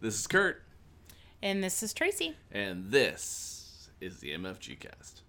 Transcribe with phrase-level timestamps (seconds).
[0.00, 0.62] This is Kurt,
[1.42, 2.36] And this is Tracy.
[2.52, 5.22] and this is the MFG cast.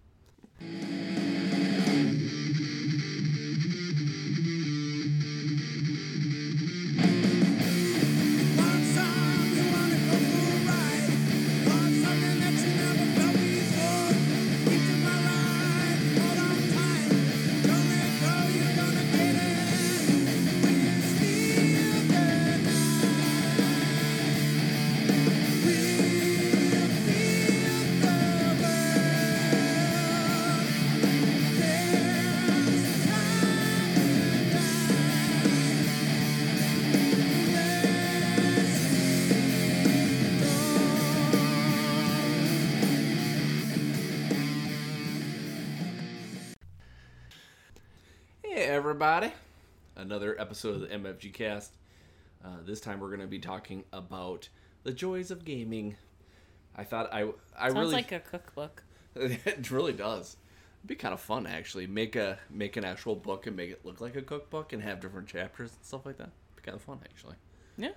[49.02, 49.34] Everybody!
[49.96, 51.72] Another episode of the MFG cast.
[52.44, 54.50] Uh, this time we're going to be talking about
[54.84, 55.96] the joys of gaming.
[56.76, 58.84] I thought I I Sounds really like a cookbook.
[59.16, 60.36] it really does.
[60.82, 61.88] It'd be kind of fun actually.
[61.88, 65.00] Make a make an actual book and make it look like a cookbook and have
[65.00, 66.32] different chapters and stuff like that.
[66.58, 67.36] Be kind of fun actually.
[67.78, 67.94] Yeah.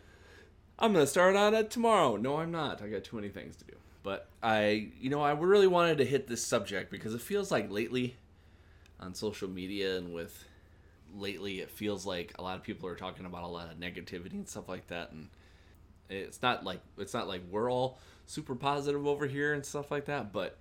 [0.78, 2.14] I'm gonna start on it tomorrow.
[2.14, 2.80] No, I'm not.
[2.80, 3.74] I got too many things to do.
[4.05, 7.72] But I, you know, I really wanted to hit this subject because it feels like
[7.72, 8.18] lately,
[9.00, 10.44] on social media and with,
[11.16, 14.32] lately it feels like a lot of people are talking about a lot of negativity
[14.32, 15.28] and stuff like that, and
[16.08, 20.06] it's not like it's not like we're all super positive over here and stuff like
[20.06, 20.58] that, but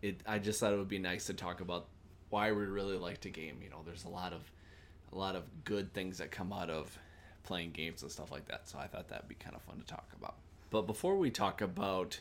[0.00, 0.20] it.
[0.26, 1.86] I just thought it would be nice to talk about
[2.30, 3.58] why we really like to game.
[3.62, 4.50] You know, there's a lot of
[5.12, 6.98] a lot of good things that come out of
[7.44, 8.68] playing games and stuff like that.
[8.68, 10.36] So I thought that'd be kind of fun to talk about.
[10.70, 12.20] But before we talk about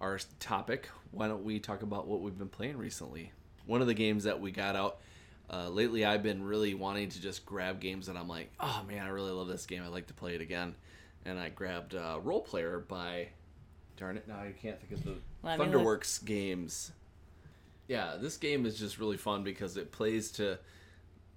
[0.00, 3.32] our topic, why don't we talk about what we've been playing recently?
[3.64, 4.98] One of the games that we got out
[5.50, 9.04] uh, lately, I've been really wanting to just grab games that I'm like, oh man,
[9.04, 9.82] I really love this game.
[9.84, 10.74] I'd like to play it again.
[11.24, 13.28] And I grabbed uh, Roll Player by,
[13.96, 15.58] darn it, now I can't think of the Let.
[15.58, 16.92] Thunderworks games.
[17.88, 20.58] Yeah, this game is just really fun because it plays to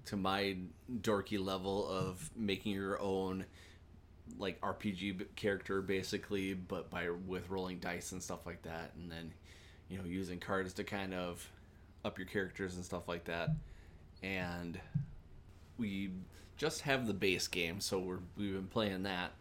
[0.05, 0.57] to my
[1.01, 3.45] dorky level of making your own
[4.39, 9.31] like RPG character basically, but by with rolling dice and stuff like that, and then
[9.87, 11.47] you know using cards to kind of
[12.03, 13.49] up your characters and stuff like that.
[14.21, 14.79] And
[15.77, 16.11] we
[16.57, 19.31] just have the base game, so we're we've been playing that.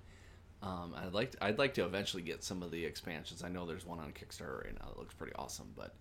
[0.63, 3.45] Um, I'd like to, I'd like to eventually get some of the expansions.
[3.45, 5.95] I know there's one on Kickstarter right now that looks pretty awesome, but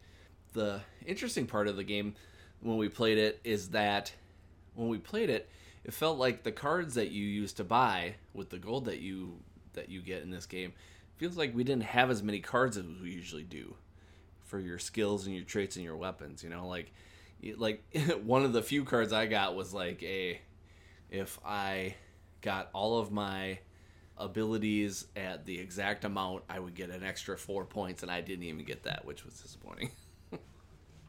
[0.54, 2.16] the interesting part of the game
[2.62, 4.12] when we played it is that
[4.76, 5.50] when we played it,
[5.84, 9.38] it felt like the cards that you used to buy with the gold that you
[9.74, 10.74] that you get in this game
[11.18, 13.76] feels like we didn't have as many cards as we usually do
[14.44, 16.44] for your skills and your traits and your weapons.
[16.44, 16.92] You know, like
[17.58, 17.84] like
[18.24, 20.40] one of the few cards I got was like a
[21.10, 21.96] if I
[22.42, 23.60] got all of my
[24.18, 28.44] abilities at the exact amount, I would get an extra four points, and I didn't
[28.44, 29.92] even get that, which was disappointing.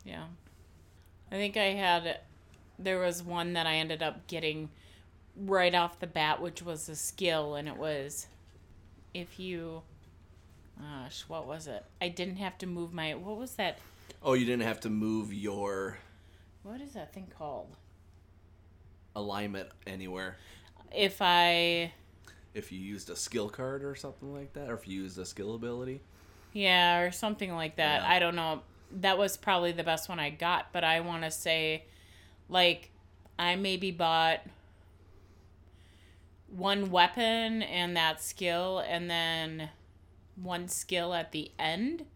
[0.05, 0.25] Yeah.
[1.31, 2.21] I think I had
[2.78, 4.71] there was one that I ended up getting
[5.37, 8.27] right off the bat, which was a skill, and it was
[9.12, 9.83] if you
[10.81, 11.84] gosh, what was it?
[12.00, 13.81] I didn't have to move my what was that
[14.22, 15.99] Oh, you didn't have to move your
[16.63, 17.77] what is that thing called?
[19.17, 20.37] alignment anywhere
[20.93, 21.93] If I
[22.55, 25.25] if you used a skill card or something like that, or if you used a
[25.25, 26.01] skill ability.
[26.53, 28.03] Yeah, or something like that.
[28.03, 28.09] Yeah.
[28.11, 28.63] I don't know.
[29.01, 31.85] That was probably the best one I got, but I want to say,
[32.49, 32.91] like,
[33.39, 34.41] I maybe bought
[36.49, 39.69] one weapon and that skill, and then
[40.35, 42.07] one skill at the end.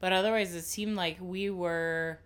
[0.00, 2.18] But otherwise, it seemed like we were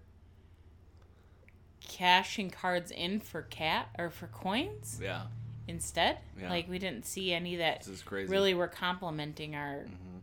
[1.92, 5.22] cashing cards in for cat or for coins Yeah,
[5.68, 6.18] instead.
[6.40, 6.48] Yeah.
[6.48, 8.30] Like we didn't see any that this is crazy.
[8.30, 10.18] really were complementing our Mm-hmm.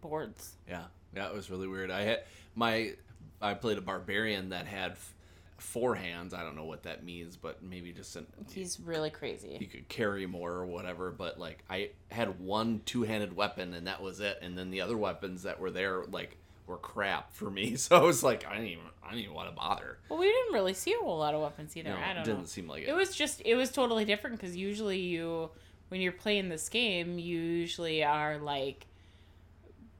[0.00, 0.56] boards.
[0.68, 0.84] Yeah,
[1.14, 1.90] yeah, it was really weird.
[1.90, 2.94] I had my
[3.40, 5.14] I played a barbarian that had f-
[5.58, 6.34] four hands.
[6.34, 9.56] I don't know what that means, but maybe just an, He's really crazy.
[9.58, 11.10] he could carry more or whatever.
[11.10, 14.38] But like I had one two handed weapon and that was it.
[14.42, 16.36] And then the other weapons that were there like
[16.66, 17.76] were crap for me.
[17.76, 19.98] So I was like, I didn't even I didn't even want to bother.
[20.08, 21.90] Well, we didn't really see a whole lot of weapons either.
[21.90, 22.46] No, I it don't didn't know.
[22.46, 22.88] seem like it.
[22.88, 25.50] It was just it was totally different because usually you
[25.88, 28.86] when you're playing this game you usually are like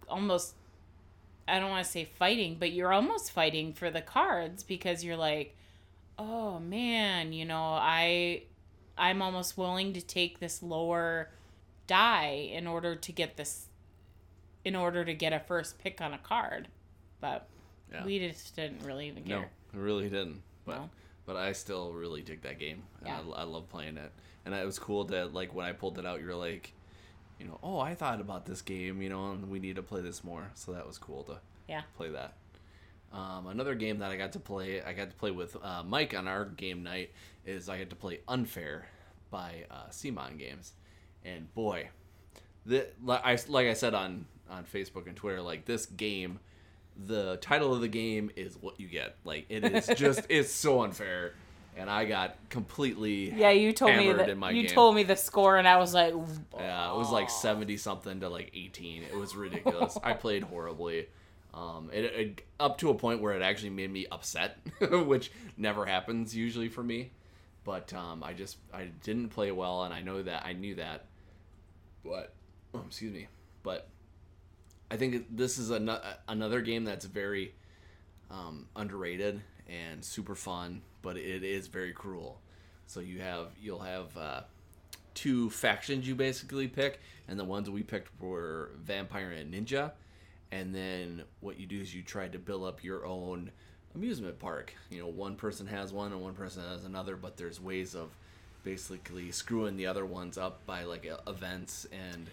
[0.08, 0.54] almost
[1.48, 5.16] I don't want to say fighting, but you're almost fighting for the cards because you're
[5.16, 5.56] like,
[6.18, 8.44] oh man, you know I
[8.96, 11.30] I'm almost willing to take this lower
[11.88, 13.66] die in order to get this
[14.64, 16.68] in order to get a first pick on a card.
[17.20, 17.48] But
[17.92, 18.04] Yeah.
[18.04, 19.50] we just didn't really even No, care.
[19.74, 20.42] I really didn't.
[20.64, 20.90] But No.
[21.26, 22.82] but I still really dig that game.
[23.04, 23.20] Yeah.
[23.34, 24.12] I, I love playing it.
[24.44, 26.72] And it was cool that like when I pulled it out, you're like,
[27.38, 30.00] you know, oh, I thought about this game, you know, and we need to play
[30.00, 30.50] this more.
[30.54, 31.38] So that was cool to
[31.68, 31.82] Yeah.
[31.96, 32.34] play that.
[33.12, 36.14] Um, another game that I got to play, I got to play with uh, Mike
[36.14, 37.10] on our game night,
[37.44, 38.86] is I got to play Unfair
[39.30, 40.72] by uh, Simon Games,
[41.24, 41.88] and boy,
[42.64, 46.38] the like I like I said on on Facebook and Twitter, like this game,
[47.06, 49.16] the title of the game is what you get.
[49.24, 51.34] Like it is just it's so unfair,
[51.76, 54.70] and I got completely Yeah, you told me that in my you game.
[54.70, 56.14] told me the score, and I was like,
[56.54, 59.02] Yeah, it was like seventy something to like eighteen.
[59.02, 59.98] It was ridiculous.
[60.02, 61.08] I played horribly.
[61.54, 65.84] Um, it, it up to a point where it actually made me upset, which never
[65.84, 67.10] happens usually for me.
[67.64, 71.04] But um, I just I didn't play well, and I know that I knew that.
[72.04, 72.32] But
[72.74, 73.28] oh, excuse me.
[73.62, 73.86] But
[74.92, 75.90] I think this is an,
[76.28, 77.54] another game that's very
[78.30, 82.42] um, underrated and super fun, but it is very cruel.
[82.86, 84.42] So you have you'll have uh,
[85.14, 89.92] two factions you basically pick, and the ones we picked were vampire and ninja.
[90.50, 93.50] And then what you do is you try to build up your own
[93.94, 94.74] amusement park.
[94.90, 98.10] You know, one person has one and one person has another, but there's ways of
[98.62, 102.28] basically screwing the other ones up by like events and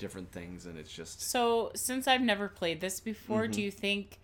[0.00, 3.52] different things, and it's just So, since I've never played this before, Mm-hmm.
[3.52, 4.18] do you think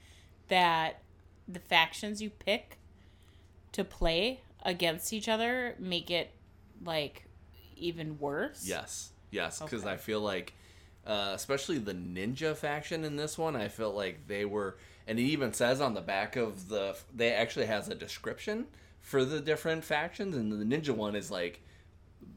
[0.49, 1.03] that
[1.47, 2.79] the factions you pick
[3.73, 6.31] to play against each other make it
[6.85, 7.27] like
[7.77, 8.65] even worse?
[8.67, 9.93] Yes, yes, because Okay.
[9.93, 10.55] I feel like,
[11.07, 14.77] uh, especially the ninja faction in this one, I felt like they were,
[15.07, 18.67] and it even says on the back of the, they actually has a description
[19.01, 21.61] for the different factions, and the ninja one is like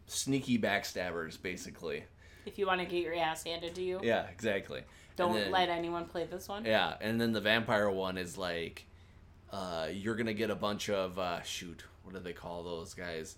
[0.07, 2.03] sneaky backstabbers, basically.
[2.49, 4.81] If you want to get your ass handed to you, Yeah, exactly.
[5.15, 6.65] don't then- let anyone play this one.
[6.65, 8.85] Yeah, and then the vampire one is like,
[9.51, 11.83] uh, you're gonna get a bunch of uh, shoot.
[12.03, 13.37] What do they call those guys?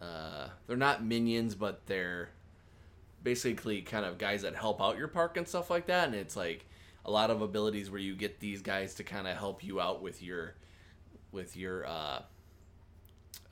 [0.00, 2.30] Uh, they're not minions, but they're
[3.22, 6.06] basically kind of guys that help out your park and stuff like that.
[6.06, 6.66] And it's like
[7.04, 10.02] a lot of abilities where you get these guys to kind of help you out
[10.02, 10.54] with your
[11.30, 12.22] with your uh,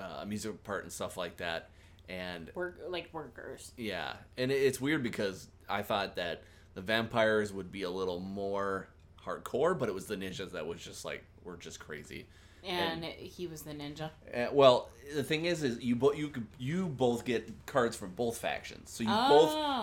[0.00, 1.70] uh, amusement park and stuff like that.
[2.08, 3.72] And Work like workers.
[3.76, 6.42] yeah, and it's weird because I thought that
[6.74, 8.88] the vampires would be a little more
[9.24, 12.26] hardcore, but it was the ninjas that was just like were just crazy.
[12.64, 14.10] And he was the ninja.
[14.34, 18.38] Uh, well, the thing is, is you both you you both get cards from both
[18.38, 19.28] factions, so you Oh.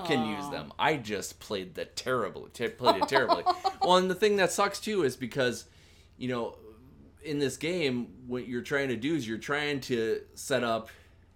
[0.01, 0.73] both can use them.
[0.77, 3.43] I just played that terribly, ter- played it terribly.
[3.81, 5.65] well, and the thing that sucks too is because,
[6.17, 6.57] you know,
[7.23, 10.89] in this game, what you're trying to do is you're trying to set up,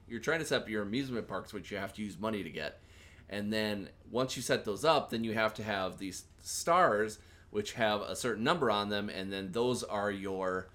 [0.10, 2.50] you're trying to set up your amusement parks, which you have to use money to
[2.50, 2.80] get,
[3.30, 7.20] and then once you set those up, then you have to have these stars,
[7.52, 10.70] which have a certain number on them, and then those are your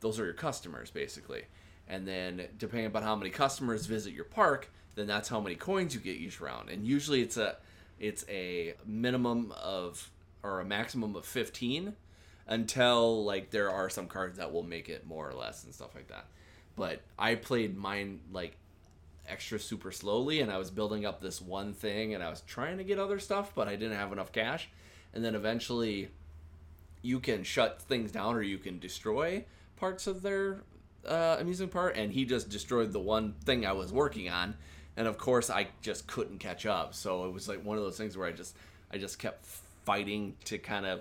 [0.00, 1.44] those are your customers basically.
[1.88, 5.94] And then depending upon how many customers visit your park then that's how many coins
[5.94, 6.68] you get each round.
[6.68, 7.56] And usually it's a
[8.00, 10.10] it's a minimum of
[10.42, 11.94] or a maximum of 15
[12.48, 15.94] until like there are some cards that will make it more or less and stuff
[15.94, 16.26] like that.
[16.74, 18.56] But i played mine like
[19.28, 22.78] extra super slowly and i was building up this one thing and i was trying
[22.78, 24.68] to get other stuff but i didn't have enough cash.
[25.16, 26.10] And then eventually
[27.00, 29.46] you can shut things down or you can destroy
[29.76, 30.60] parts of their
[31.06, 31.94] uh, amusement park.
[31.96, 34.56] And he just destroyed the one thing i was working on.
[34.94, 36.94] And of course i just couldn't catch up.
[36.94, 38.56] So it was like one of those things where i just
[38.92, 39.46] i just kept
[39.86, 41.00] fighting to kind of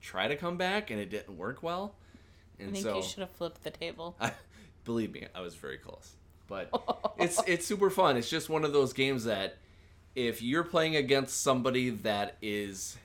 [0.00, 1.94] try to come back and it didn't work well.
[2.58, 4.16] I think so you should have flipped the table.
[4.20, 4.32] I,
[4.84, 6.16] believe me, I was very close.
[6.48, 6.70] But
[7.18, 8.16] it's it's super fun.
[8.16, 9.56] It's just one of those games that
[10.14, 12.96] if you're playing against somebody that is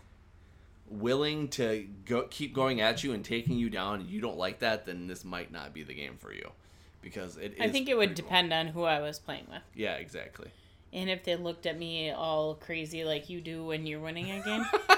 [0.90, 4.60] willing to go keep going at you and taking you down and you don't like
[4.60, 6.52] that, then this might not be the game for you.
[7.02, 8.16] Because it I think it would cool.
[8.16, 9.62] depend on who I was playing with.
[9.76, 10.50] Yeah, exactly.
[10.92, 14.42] And if they looked at me all crazy like you do when you're winning a
[14.42, 14.98] game, then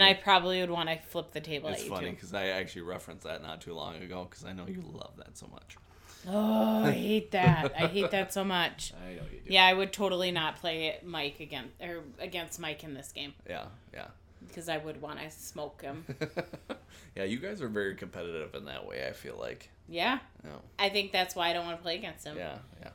[0.00, 0.04] funny.
[0.04, 2.82] I probably would want to flip the table It's at you funny because I actually
[2.82, 5.76] referenced that not too long ago because I know you love that so much.
[6.26, 7.72] Oh, I hate that.
[7.76, 8.92] I hate that so much.
[9.04, 9.52] I know you do.
[9.52, 13.66] Yeah, I would totally not play Mike against or against Mike in this game Yeah,
[13.94, 14.08] yeah.
[14.46, 16.04] because I would want to smoke him.
[17.16, 19.70] yeah, you guys are very competitive in that way, I feel like.
[19.88, 20.60] Yeah, No.
[20.78, 22.36] I think that's why I don't want to play against him.
[22.36, 22.90] Yeah, yeah.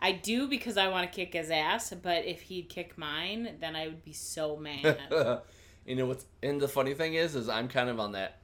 [0.00, 3.74] I do because I want to kick his ass, but if he'd kick mine, then
[3.74, 4.98] I would be so mad.
[5.86, 8.40] you know what's and the funny thing is is I'm kind of on that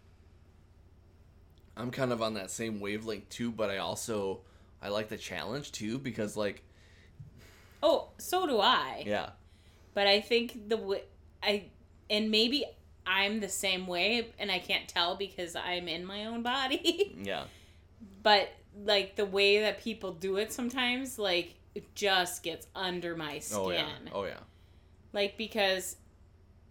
[1.76, 4.40] I'm kind of on that same wavelength too, but I also
[4.82, 6.62] I like the challenge too because like
[7.82, 9.04] oh, so do I.
[9.06, 9.30] yeah.
[9.94, 11.00] But I think the w-
[11.42, 11.64] I
[12.08, 12.64] and maybe
[13.06, 17.16] I'm the same way, and I can't tell because I'm in my own body.
[17.22, 17.44] Yeah.
[18.22, 18.50] but
[18.84, 23.58] like the way that people do it sometimes, like it just gets under my skin.
[23.60, 23.88] Oh yeah.
[24.12, 24.40] Oh yeah.
[25.12, 25.96] Like because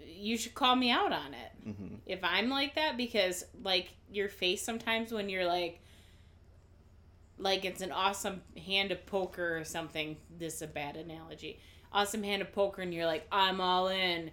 [0.06, 1.96] you should call me out on it Mm-hmm.
[2.06, 5.82] if I'm like that because like your face sometimes when you're like
[7.38, 10.18] like it's an awesome hand of poker or something.
[10.38, 11.60] This is a bad analogy.
[11.92, 14.32] Awesome hand of poker and you're like I'm all in.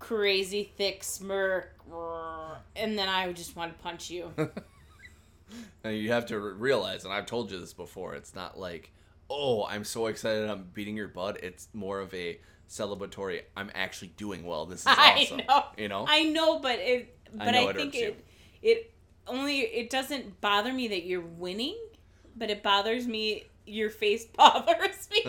[0.00, 1.72] Crazy thick smirk,
[2.76, 4.32] and then I would just want to punch you.
[5.84, 8.90] Now you have to realize, and I've told you this before, it's not like,
[9.30, 11.44] oh, I'm so excited I'm beating your butt.
[11.44, 12.40] It's more of a
[12.74, 14.66] celebratory, I'm actually doing well.
[14.66, 15.40] This is awesome.
[15.40, 15.64] I know.
[15.78, 16.04] You know?
[16.08, 17.16] I know, but it.
[17.40, 18.08] I But I, it think irks you.
[18.08, 18.24] it.
[18.62, 18.92] It
[19.26, 19.60] only.
[19.60, 21.78] It doesn't bother me that you're winning,
[22.36, 23.44] but it bothers me.
[23.66, 25.22] Your face bothers me.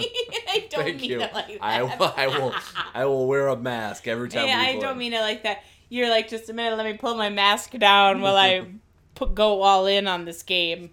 [0.50, 1.22] I don't Thank mean you.
[1.22, 1.58] it like that.
[1.64, 2.54] I, will- I will
[2.94, 4.82] I will wear a mask every time Yeah, I play.
[4.82, 5.64] don't mean it like that.
[5.88, 6.76] You're like, just a minute.
[6.76, 8.66] Let me pull my mask down while I
[9.14, 10.90] put go all in on this game.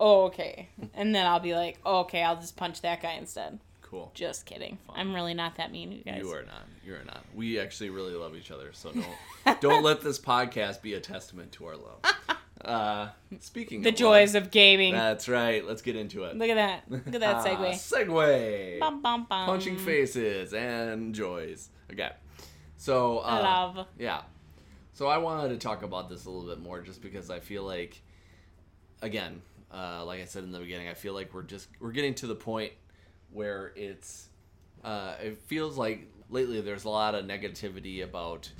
[0.00, 0.68] Oh, okay.
[0.94, 3.58] And then I'll be like, oh, okay, I'll just punch that guy instead.
[3.90, 4.10] Cool.
[4.14, 4.76] Just kidding.
[4.94, 6.20] I'm really not that mean, you guys.
[6.20, 6.66] You are not.
[6.84, 7.24] You are not.
[7.34, 11.52] We actually really love each other, so don't don't let this podcast be a testament
[11.52, 12.00] to our love.
[12.64, 14.92] Uh, speaking the of joys love, of gaming.
[14.92, 15.64] That's right.
[15.64, 16.36] Let's get into it.
[16.36, 16.82] Look at that.
[16.90, 17.70] Look at that segue.
[17.70, 18.80] segue.
[18.80, 19.46] Bum, bum, bum.
[19.46, 21.68] Punching faces and joys.
[21.92, 22.10] Okay.
[22.76, 23.86] So uh, Love.
[23.96, 24.22] Yeah.
[24.92, 27.62] So I wanted to talk about this a little bit more, just because I feel
[27.62, 28.02] like,
[29.02, 29.40] again,
[29.72, 32.26] uh, like I said in the beginning, I feel like we're just we're getting to
[32.26, 32.72] the point
[33.32, 34.28] where it's
[34.84, 38.50] uh, it feels like lately there's a lot of negativity about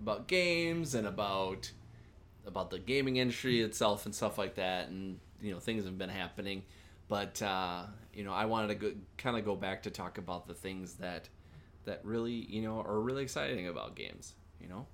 [0.00, 1.70] about games and about
[2.46, 6.08] about the gaming industry itself and stuff like that and you know things have been
[6.08, 6.62] happening.
[7.08, 10.54] But uh, you know i wanted to kind of go back to talk about the
[10.54, 11.28] things that
[11.84, 14.86] that really you know are really exciting about games you know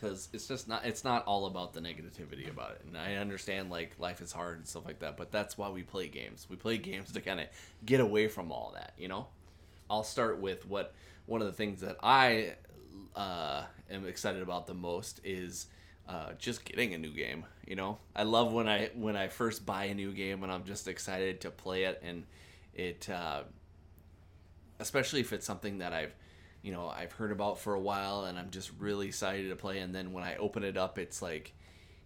[0.00, 2.82] because it's just not it's not all about the negativity about it.
[2.86, 5.82] And i understand like life is hard and stuff like that but that's why we
[5.82, 6.46] play games.
[6.48, 7.46] We play games to kind of
[7.84, 9.26] get away from all that you know?
[9.88, 10.94] I'll start with what
[11.26, 12.54] one of the things that i
[13.16, 15.66] uh, am excited about the most is
[16.08, 17.98] uh, just getting a new game you know?
[18.16, 21.40] I love when i when i first buy a new game and i'm just excited
[21.42, 22.24] to play it and
[22.74, 23.42] it uh,
[24.78, 26.14] especially if it's something that I've
[26.62, 29.78] you know I've heard about for a while and I'm just really excited to play.
[29.78, 31.52] And then when I open it up it's like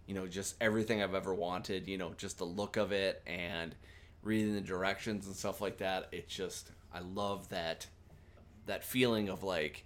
[0.05, 3.75] you know just everything I've ever wanted you know just the look of it and
[4.23, 6.07] reading the directions and stuff like that.
[6.11, 7.87] It's just I love that
[8.65, 9.85] that feeling of like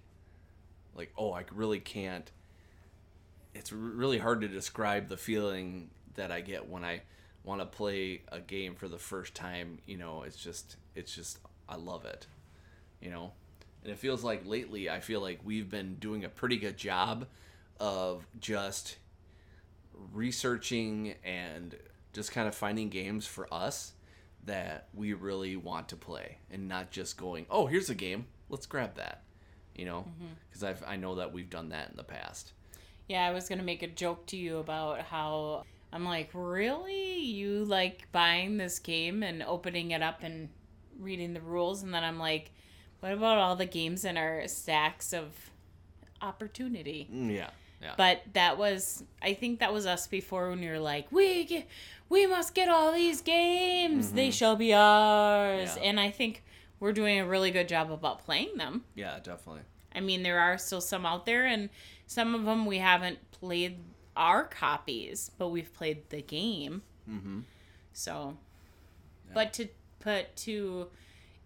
[0.94, 2.30] like oh I really can't
[3.54, 7.02] it's really hard to describe the feeling that I get when I
[7.42, 9.78] want to play a game for the first time.
[9.86, 12.26] You know it's just it's just I love it
[13.00, 13.32] you know
[13.82, 17.26] and it feels like lately i feel like we've been doing a pretty good job
[17.78, 18.96] of just
[20.12, 21.76] researching and
[22.12, 23.92] just kind of finding games for us
[24.44, 28.26] that we really want to play and not just going oh here's a game.
[28.48, 29.22] Let's grab that
[29.80, 30.00] you know?
[30.00, 30.32] Mm-hmm.
[30.48, 32.52] Because i've i know that we've done that in the past.
[33.08, 37.18] Yeah, I was gonna make a joke to you about how I'm like, really?
[37.18, 40.48] You like buying this game and opening it up and
[41.00, 42.52] reading the rules, and then I'm like,
[43.00, 45.50] what about all the games in our stacks of
[46.22, 47.08] opportunity?
[47.12, 47.50] Mm, yeah
[47.82, 51.66] yeah But that was, I think that was us before when you're like, we get,
[52.08, 54.12] we must get all these games.
[54.12, 55.70] They shall be ours.
[55.70, 55.82] Mm-hmm.
[55.82, 55.88] Yeah.
[55.88, 56.42] And I think
[56.78, 58.84] we're doing a really good job about playing them.
[58.94, 59.62] yeah definitely
[59.94, 61.68] I mean, there are still some out there, and
[62.06, 63.78] some of them we haven't played
[64.16, 66.82] our copies, but we've played the game.
[67.10, 67.40] mm-hmm
[67.92, 68.36] So,
[69.34, 70.88] but to put to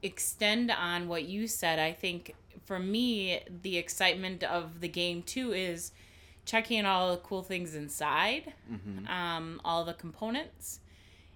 [0.04, 2.34] extend on what you said, I think
[2.64, 5.92] for me the excitement of the game too is
[6.44, 10.80] checking all the cool things inside, mm-hmm um, all the components,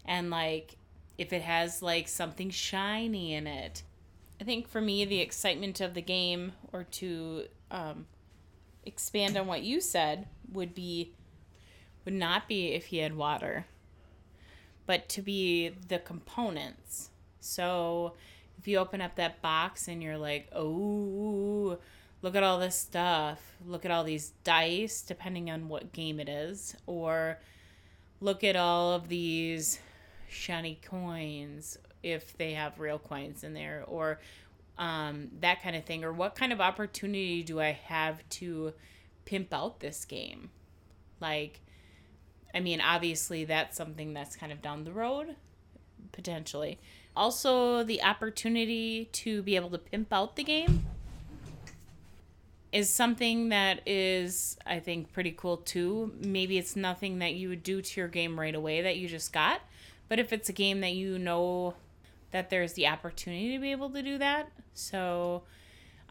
[0.04, 0.76] and like
[1.16, 3.82] if it has like something shiny in it.
[4.40, 8.06] I think for me the excitement of the game, or to um,
[8.86, 11.12] expand on what you said, would be
[12.04, 13.66] would not be if you had water
[14.88, 17.10] but to be the components.
[17.40, 18.14] So
[18.58, 21.78] if you open up that box and you're like, oh,
[22.22, 26.28] look at all this stuff, look at all these dice, depending on what game it
[26.28, 27.38] is, or
[28.20, 29.78] look at all of these
[30.28, 34.20] shiny coins if they have real coins in there, or
[34.76, 38.72] um, that kind of thing, or what kind of opportunity do I have to
[39.24, 40.50] pimp out this game?
[41.20, 41.60] Like,
[42.54, 45.36] I mean, obviously, that's something that's kind of down the road,
[46.12, 46.78] potentially.
[47.18, 50.86] Also, the opportunity to be able to pimp out the game
[52.70, 56.12] is something that is, I think, pretty cool too.
[56.20, 59.32] Maybe it's nothing that you would do to your game right away that you just
[59.32, 59.62] got,
[60.08, 61.74] but if it's a game that you know
[62.30, 65.42] that there's the opportunity to be able to do that, so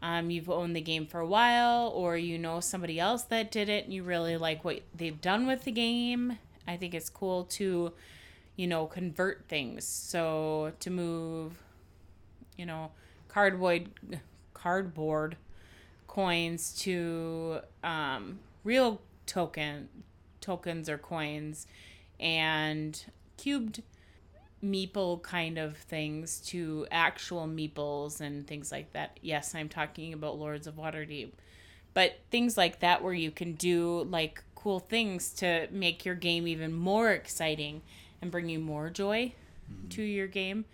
[0.02, 3.70] um, you've owned the game for a while or you know somebody else that did
[3.70, 6.36] it and you really like what they've done with the game.
[6.66, 7.94] I think it's cool to,
[8.58, 9.86] you know, convert things.
[9.86, 11.62] So to move,
[12.56, 12.90] you know,
[13.28, 13.88] cardboard
[14.52, 15.36] cardboard
[16.08, 19.88] coins to um, real token
[20.40, 21.68] tokens or coins
[22.18, 23.04] and
[23.36, 23.80] cubed
[24.64, 29.20] meeple kind of things to actual meeples and things like that.
[29.22, 31.30] Yes, I'm talking about Lords of Waterdeep.
[31.94, 36.48] But things like that where you can do like cool things to make your game
[36.48, 37.82] even more exciting
[38.20, 39.32] and bring you more joy
[39.70, 39.88] mm-hmm.
[39.88, 40.64] to your game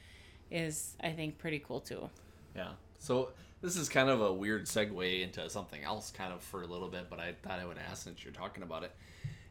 [0.51, 2.09] is I think pretty cool too.
[2.55, 2.71] Yeah.
[2.99, 6.67] So this is kind of a weird segue into something else, kind of for a
[6.67, 8.93] little bit, but I thought I would ask since you're talking about it.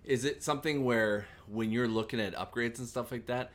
[0.05, 3.51] Is it something where when you're looking at upgrades and stuff like that,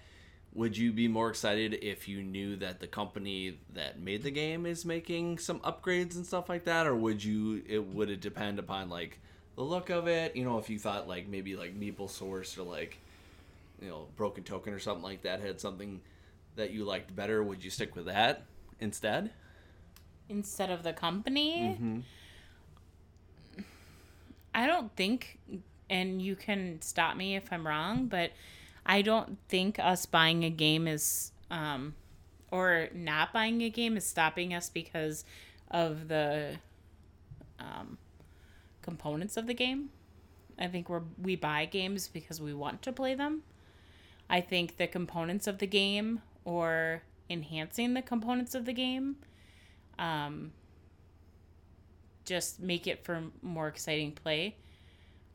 [0.54, 4.66] would you be more excited if you knew that the company that made the game
[4.66, 7.62] is making some upgrades and stuff like that, or would you?
[7.68, 9.21] It would it depend upon like
[9.57, 10.35] the look of it?
[10.35, 12.99] You know, if you thought like maybe like Meeple Source or like
[13.80, 16.00] you know Broken Token or something like that had something
[16.56, 18.42] that you liked better, would you stick with that
[18.80, 19.30] instead?
[20.28, 21.76] Instead of the company,
[24.54, 25.38] I don't think,
[25.88, 28.32] and you can stop me if I'm wrong, but
[28.85, 31.94] I don't think us buying a game is, um,
[32.50, 35.25] or not buying a game is stopping us because
[35.70, 36.56] of the
[37.58, 37.99] um,
[38.82, 39.90] components of the game.
[40.58, 43.42] I think we're we buy games because we want to play them.
[44.30, 49.16] I think the components of the game or enhancing the components of the game
[49.99, 50.52] um,
[52.25, 54.56] just make it for more exciting play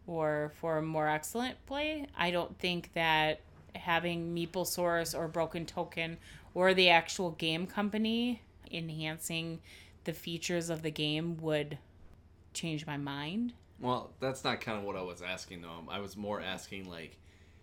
[0.08, 2.08] or for more excellent play.
[2.18, 3.42] I don't think that
[3.76, 6.18] having Meeple Source or Broken Token
[6.54, 9.60] or the actual game company enhancing
[10.04, 11.78] the features of the game would
[12.54, 13.54] change my mind.
[13.80, 15.84] Well, that's not kind of what I was asking though.
[15.90, 17.18] I was more asking like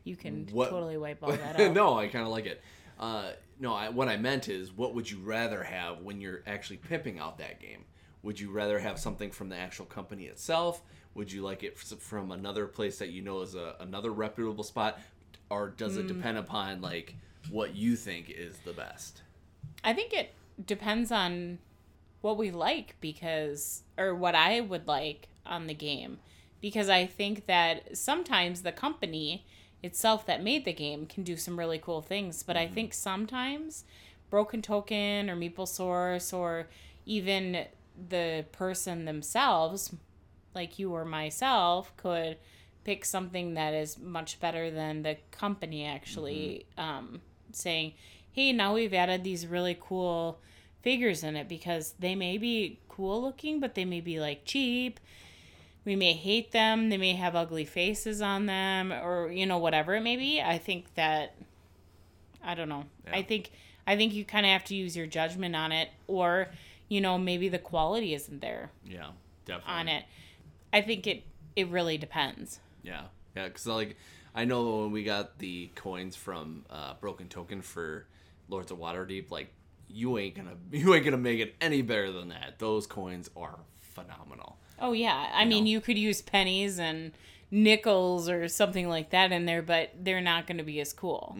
[0.04, 1.72] You can What- totally wipe all that out.
[1.72, 2.62] no, I kind of like it.
[2.98, 6.78] Uh, no, I, what I meant is, what would you rather have when you're actually
[6.78, 7.84] pimping out that game?
[8.22, 10.82] Would you rather have something from the actual company itself?
[11.14, 14.98] Would you like it from another place that you know is a, another reputable spot,
[15.48, 16.00] or does Mm.
[16.00, 17.16] it depend upon like
[17.50, 19.22] what you think is the best?
[19.82, 20.34] I think it
[20.66, 21.58] depends on
[22.20, 26.18] what we like because or what I would like on the game
[26.60, 29.46] because I think that sometimes the company
[29.82, 33.84] itself that made the game can do some really cool things, but I think sometimes
[34.28, 36.68] Broken Token or Meeple Source or
[37.06, 37.66] even
[38.08, 39.94] the person themselves,
[40.54, 42.36] like you or myself, could
[42.84, 47.20] pick something that is much better than the company actually um,
[47.52, 47.92] saying,
[48.32, 50.40] hey, now we've added these really cool
[50.82, 55.00] figures in it because they may be cool looking, but they may be like cheap.
[55.84, 56.90] We may hate them.
[56.90, 60.40] They may have ugly faces on them, or you know whatever it may be.
[60.40, 61.34] I think that
[62.44, 62.84] I don't know.
[63.12, 63.50] I think
[63.86, 66.48] I think you kind of have to use your judgment on it, or
[66.88, 69.08] you know maybe the quality isn't there Yeah,
[69.46, 70.04] definitely on it.
[70.72, 71.24] I think it
[71.56, 72.60] it really depends.
[72.82, 73.96] Yeah, yeah, because like
[74.34, 78.06] I know when we got the coins from uh, Broken Token for
[78.48, 79.52] Lords of Waterdeep, like
[79.88, 82.58] you ain't gonna you ain't gonna make it any better than that.
[82.58, 84.58] Those coins are phenomenal.
[84.80, 85.70] Oh yeah, I mean know?
[85.70, 87.12] you could use pennies and
[87.50, 91.36] nickels or something like that in there, but they're not going to be as cool.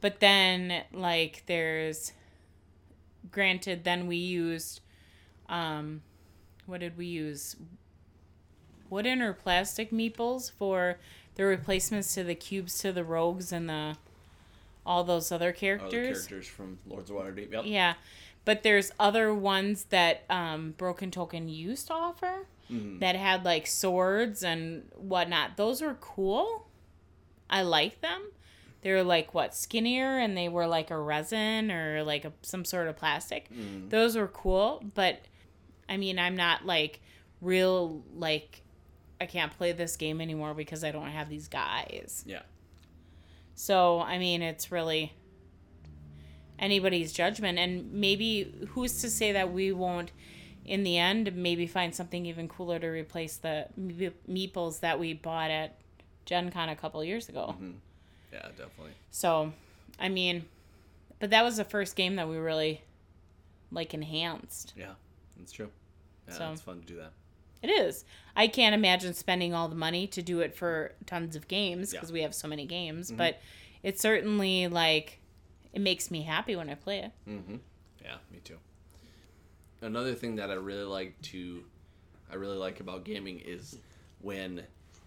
[0.00, 2.12] But then like there's
[3.30, 4.80] granted then we used
[5.48, 6.00] um
[6.66, 7.56] what did we use
[8.90, 10.98] wooden or plastic meeples for
[11.34, 13.96] the replacements to the cubes to the rogues and the
[14.86, 16.26] all those other Oh, characters.
[16.26, 17.52] characters from Lords of Waterdeep.
[17.52, 17.64] Yep.
[17.66, 17.94] Yeah,
[18.46, 22.98] but there's other ones that um, Broken Token used to offer Mm-hmm.
[22.98, 25.56] that had like swords and whatnot.
[25.56, 26.68] Those were cool.
[27.48, 28.30] I like them.
[28.82, 32.64] They were like what skinnier and they were like a resin or like a, some
[32.64, 33.50] sort of plastic.
[33.50, 33.88] Mm-hmm.
[33.88, 35.22] Those were cool, but
[35.88, 37.00] I mean, I'm not like
[37.40, 38.62] real like
[39.20, 42.22] I can't play this game anymore because I don't have these guys.
[42.26, 42.42] Yeah.
[43.54, 45.12] So, I mean, it's really
[46.58, 47.58] anybody's judgment.
[47.58, 50.12] And maybe who's to say that we won't,
[50.68, 53.66] in the end, maybe find something even cooler to replace the
[54.28, 55.78] meeples that we bought at
[56.26, 57.56] Gen Con a couple years ago.
[58.32, 58.92] Yeah, definitely.
[59.10, 59.52] So,
[59.98, 60.44] I mean,
[61.18, 62.82] but that was the first game that we really
[63.72, 64.74] like enhanced.
[64.76, 64.92] Yeah,
[65.38, 65.70] that's true.
[66.28, 67.12] Yeah, So- it's fun to do that.
[67.60, 68.04] It is.
[68.36, 71.98] I can't imagine spending all the money to do it for tons of games Yeah.
[71.98, 73.40] because we have so many games, but
[73.82, 75.18] it's certainly like
[75.72, 77.10] it makes me happy when I play it.
[77.28, 77.56] Mm-hmm.
[78.04, 78.58] Yeah, me too.
[79.80, 81.64] Another thing that I really like to
[82.30, 83.78] I really like about gaming is
[84.20, 84.62] when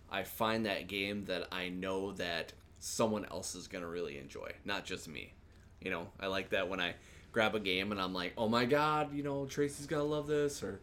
[0.10, 4.52] I find that game that I know that someone else is going to really enjoy,
[4.66, 5.34] not just me.
[5.80, 6.96] You know, I like that when I
[7.32, 10.28] grab a game and I'm like, "Oh my god, you know, Tracy's going to love
[10.28, 10.82] this or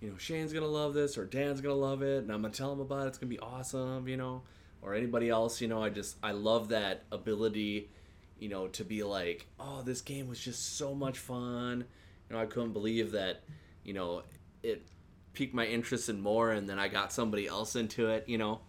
[0.00, 2.40] you know, Shane's going to love this or Dan's going to love it and I'm
[2.40, 3.08] going to tell him about it.
[3.08, 4.42] It's going to be awesome, you know."
[4.84, 7.88] Or anybody else, you know, I just I love that ability
[8.42, 11.84] you know, to be like, oh, this game was just so much fun.
[12.32, 13.42] You know, I couldn't believe that,
[13.84, 14.22] you know,
[14.62, 14.86] it
[15.34, 18.26] piqued my interest in more, and then I got somebody else into it.
[18.26, 18.60] You know,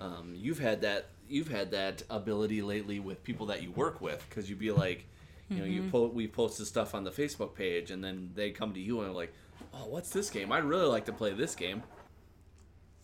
[0.00, 4.24] um, you've had that you've had that ability lately with people that you work with
[4.28, 5.06] because you'd be like,
[5.48, 8.74] you know, you po- we posted stuff on the Facebook page, and then they come
[8.74, 9.32] to you and are like,
[9.72, 10.50] oh, what's this game?
[10.50, 11.84] I'd really like to play this game.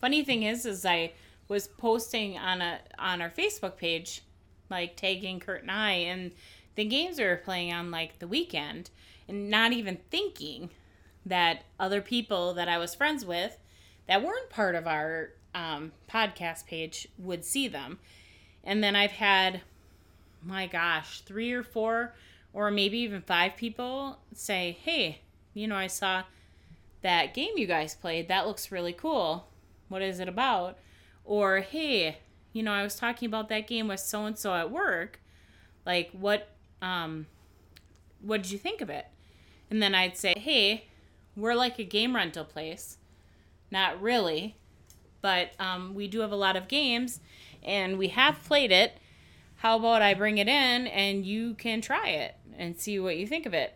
[0.01, 1.13] Funny thing is, is I
[1.47, 4.23] was posting on a on our Facebook page,
[4.69, 6.31] like tagging Kurt and I, and
[6.75, 8.89] the games we were playing on like the weekend,
[9.31, 10.69] and not even thinking
[11.25, 13.57] that other people that I was friends with
[14.07, 17.99] that weren't part of our um, podcast page would see them.
[18.63, 19.61] And then I've had,
[20.43, 22.13] my gosh, three or four,
[22.53, 25.21] or maybe even five people say, "Hey,
[25.53, 26.23] you know, I saw
[27.01, 28.27] that game you guys played.
[28.27, 29.47] That looks really cool.
[29.87, 30.77] What is it about?"
[31.23, 32.17] Or, "Hey,
[32.53, 35.19] you know, I was talking about that game with so and so at work.
[35.85, 36.49] Like, what,
[36.81, 37.27] um,
[38.21, 39.07] what did you think of it?"
[39.71, 40.85] And then I'd say, "Hey,
[41.35, 42.97] we're like a game rental place.
[43.71, 44.57] Not really,
[45.21, 47.19] but um, we do have a lot of games,
[47.63, 48.97] and we have played it.
[49.57, 53.27] How about I bring it in and you can try it and see what you
[53.27, 53.75] think of it?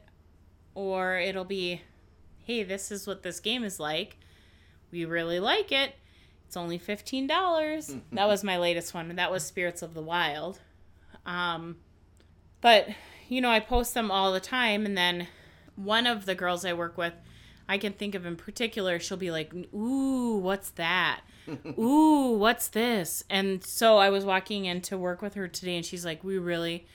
[0.73, 1.81] Or it'll be,
[2.43, 4.17] hey, this is what this game is like.
[4.91, 5.95] We really like it.
[6.47, 7.95] It's only fifteen dollars.
[8.11, 9.15] that was my latest one.
[9.15, 10.59] That was Spirits of the Wild.
[11.25, 11.77] Um,
[12.61, 12.89] but
[13.29, 15.27] you know, I post them all the time, and then
[15.75, 17.13] one of the girls I work with,
[17.67, 21.21] I can think of in particular, she'll be like, "Ooh, what's that?
[21.77, 25.85] Ooh, what's this?" And so I was walking in to work with her today, and
[25.85, 26.85] she's like, "We really,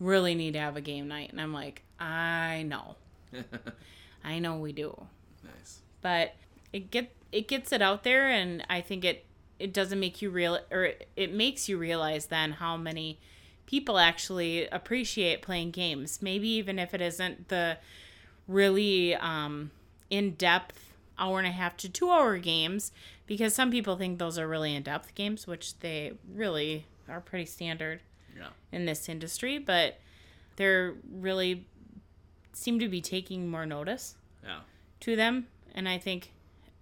[0.00, 2.96] really need to have a game night." And I'm like, "I know,
[4.24, 5.06] I know we do."
[5.44, 5.80] Nice.
[6.00, 6.34] but
[6.72, 9.26] it get it gets it out there and i think it
[9.58, 13.18] it doesn't make you real or it makes you realize then how many
[13.66, 17.76] people actually appreciate playing games maybe even if it isn't the
[18.48, 19.70] really um
[20.10, 22.92] in-depth hour and a half to two hour games
[23.26, 28.00] because some people think those are really in-depth games which they really are pretty standard
[28.36, 28.48] Yeah.
[28.72, 29.98] in this industry but
[30.56, 31.66] they're really
[32.52, 34.60] seem to be taking more notice Yeah.
[35.00, 35.46] to them.
[35.74, 36.32] And i think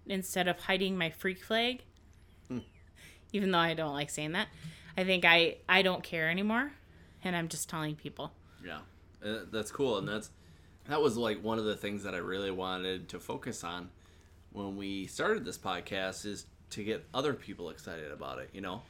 [0.05, 1.83] instead of hiding my freak flag
[3.31, 4.47] even though i don't like saying that
[4.97, 6.73] i think i i don't care anymore.
[7.25, 8.33] And i'm just telling people.
[8.65, 8.79] Yeah,
[9.25, 10.29] uh, that's cool, and that's
[10.87, 13.89] that was like one of the things that I really wanted to focus on
[14.51, 18.49] when we started this podcast is to get other people excited about it.
[18.53, 18.81] You know,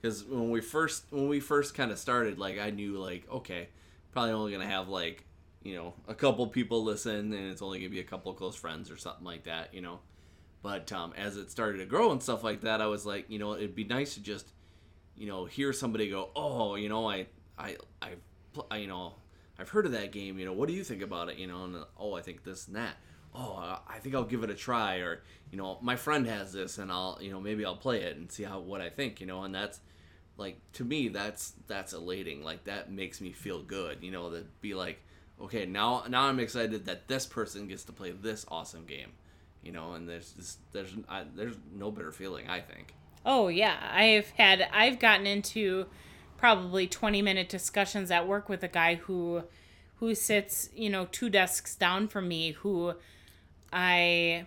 [0.00, 3.68] because when we first when we first kind of started, like I knew like okay,
[4.12, 5.24] probably only gonna have like
[5.62, 8.90] you know a couple people listen, and it's only gonna be a couple close friends
[8.90, 9.72] or something like that.
[9.72, 10.00] You know,
[10.62, 13.38] but um, as it started to grow and stuff like that, I was like, you
[13.38, 14.52] know, it'd be nice to just
[15.18, 17.26] you know, hear somebody go, "Oh, you know, I,
[17.58, 18.10] I, I,
[18.70, 19.14] I, you know,
[19.58, 20.38] I've heard of that game.
[20.38, 21.36] You know, what do you think about it?
[21.36, 22.96] You know, and uh, oh, I think this and that.
[23.34, 24.96] Oh, uh, I think I'll give it a try.
[24.96, 28.16] Or you know, my friend has this, and I'll, you know, maybe I'll play it
[28.16, 29.20] and see how what I think.
[29.20, 29.80] You know, and that's
[30.36, 32.42] like to me, that's that's elating.
[32.42, 33.98] Like that makes me feel good.
[34.02, 35.00] You know, that be like,
[35.40, 39.10] okay, now now I'm excited that this person gets to play this awesome game.
[39.62, 42.48] You know, and there's just there's I, there's no better feeling.
[42.48, 42.94] I think.
[43.26, 45.84] oh yeah i've had i've gotten into
[46.38, 49.42] probably 20 minute discussions at work with a guy who
[49.96, 52.94] who sits you know two desks down from me who
[53.72, 54.46] i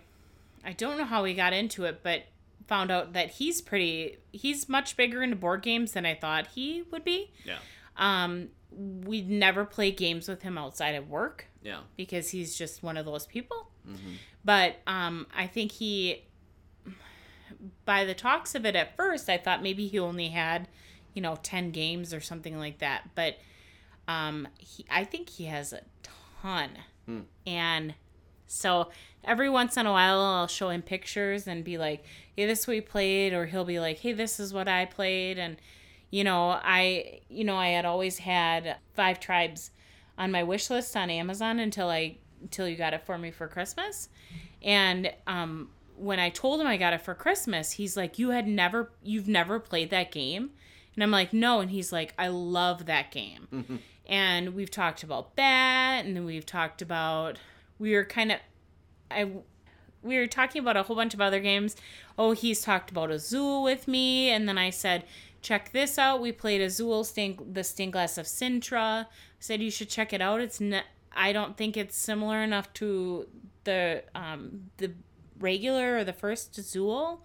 [0.64, 2.22] i don't know how he got into it but
[2.66, 6.82] found out that he's pretty he's much bigger into board games than i thought he
[6.90, 7.58] would be Yeah.
[7.96, 11.80] um we'd never play games with him outside of work Yeah.
[11.96, 13.68] because he's just one of those people.
[14.42, 16.22] But um, I think he,
[17.84, 20.68] by the talks of it at first, I thought maybe he only had,
[21.14, 23.10] you know, 10 games or something like that.
[23.14, 23.38] But
[24.08, 25.80] um, he, I think he has a
[26.42, 26.70] ton.
[27.46, 27.94] And
[28.46, 28.90] so
[29.24, 32.04] every once in a while, I'll show him pictures and be like,
[32.36, 33.32] hey, this is what we played.
[33.32, 35.38] Or he'll be like, hey, this is what I played.
[35.38, 35.56] And,
[36.10, 39.70] you know, I, you know, I had always had Five Tribes
[40.18, 43.48] on my wish list on Amazon until I, until you got it for me for
[43.48, 44.08] Christmas.
[44.62, 48.48] And, um, when I told him I got it for Christmas, he's like, "You had
[48.48, 50.50] never, you've never played that game,"
[50.94, 55.36] and I'm like, "No," and he's like, "I love that game," and we've talked about
[55.36, 57.38] that, and then we've talked about
[57.78, 58.38] we were kind of
[59.10, 59.30] I
[60.02, 61.76] we were talking about a whole bunch of other games.
[62.18, 65.04] Oh, he's talked about Azul with me, and then I said,
[65.42, 66.20] check this out.
[66.20, 69.04] We played Azul, Stain, the Stained Glass of Sintra.
[69.04, 69.06] I
[69.38, 70.40] said you should check it out.
[70.40, 70.84] It's not.
[71.14, 73.26] I don't think it's similar enough to
[73.64, 74.92] the um, the
[75.38, 77.24] regular or the first Azul.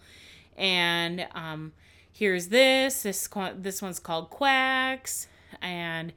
[0.57, 1.73] And um,
[2.17, 3.03] here's this.
[3.03, 5.27] This this one's called Quacks,
[5.61, 6.13] and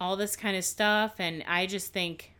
[0.00, 1.14] all this kind of stuff.
[1.18, 2.32] And I just think,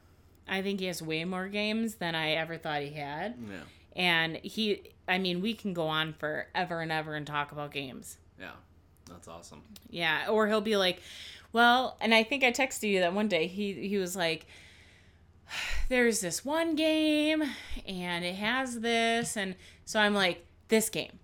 [0.49, 3.37] I think he has way more games than I ever thought he had.
[3.49, 3.57] Yeah.
[3.95, 8.17] And he, I mean, we can go on forever and ever and talk about games.
[8.41, 8.53] Yeah.
[9.09, 9.63] That's awesome.
[9.91, 11.01] Yeah, or he'll be like,
[11.53, 13.47] "Well," and I think I texted you that one day.
[13.47, 14.47] He he was like,
[15.89, 17.43] "There's this one game,
[17.87, 21.19] and it has this," and so I'm like, "This game."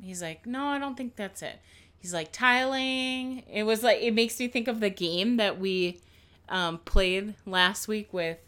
[0.00, 1.58] He's like, "No, I don't think that's it."
[1.98, 6.00] He's like, "Tiling." It was like it makes me think of the game that we
[6.48, 8.38] um, played last week with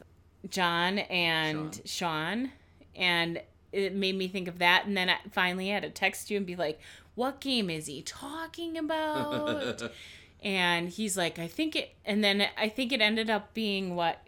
[0.48, 2.52] John and Sean,
[2.94, 3.40] and
[3.72, 4.86] it made me think of that.
[4.86, 6.80] And then I finally had to text you and be like,
[7.14, 9.90] "What game is he talking about?"
[10.42, 14.26] and he's like, "I think it," and then I think it ended up being what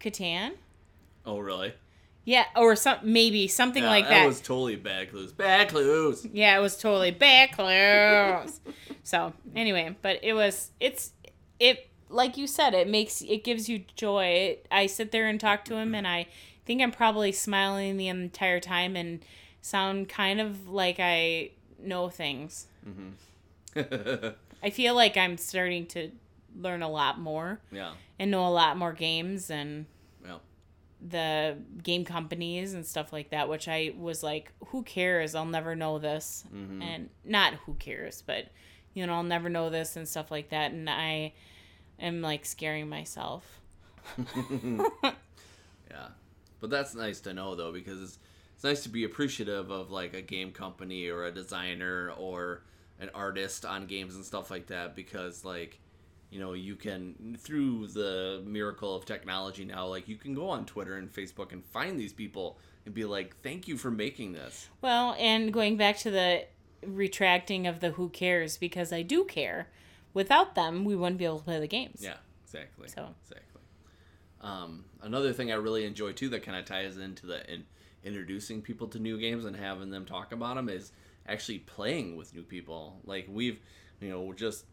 [0.00, 0.52] Catan.
[1.26, 1.74] oh, really?
[2.24, 4.20] Yeah, or some maybe something Yeah, like that.
[4.20, 5.32] That was totally bad clues.
[5.32, 6.26] Bad clues.
[6.32, 8.60] Yeah, it was totally back close.
[9.02, 11.12] so anyway, but it was it's
[11.58, 14.24] it like you said, it makes it gives you joy.
[14.24, 16.26] It, I sit there and talk to him, and I
[16.66, 19.24] think I'm probably smiling the entire time and
[19.62, 22.66] sound kind of like I know things.
[22.86, 24.28] Mm-hmm.
[24.62, 26.10] I feel like I'm starting to
[26.58, 27.92] learn a lot more yeah.
[28.18, 29.86] and know a lot more games and
[30.24, 30.38] Yeah.
[31.06, 35.34] The game companies and stuff like that, which I was like, who cares?
[35.34, 36.44] I'll never know this.
[36.54, 36.82] Mm-hmm.
[36.82, 38.46] And not who cares, but,
[38.94, 40.72] you know, I'll never know this and stuff like that.
[40.72, 41.32] And I
[41.98, 43.60] am like scaring myself.
[45.90, 46.08] Yeah.
[46.60, 48.18] But that's nice to know though because it's
[48.54, 52.62] it's nice to be appreciative of like a game company or a designer or
[52.98, 55.80] an artist on games and stuff like that because like
[56.30, 60.64] you know you can through the miracle of technology now like you can go on
[60.64, 64.68] Twitter and Facebook and find these people and be like thank you for making this.
[64.80, 66.44] Well, and going back to the
[66.86, 69.68] retracting of the who cares, because I do care.
[70.12, 72.00] Without them, we wouldn't be able to play the games.
[72.02, 72.88] Yeah, exactly.
[72.88, 73.46] So- exactly.
[74.40, 77.64] Um, another thing I really enjoy too that kind of ties into the in,
[78.02, 80.92] introducing people to new games and having them talk about them is
[81.28, 83.00] actually playing with new people.
[83.04, 83.60] Like we've,
[84.00, 84.64] you know, just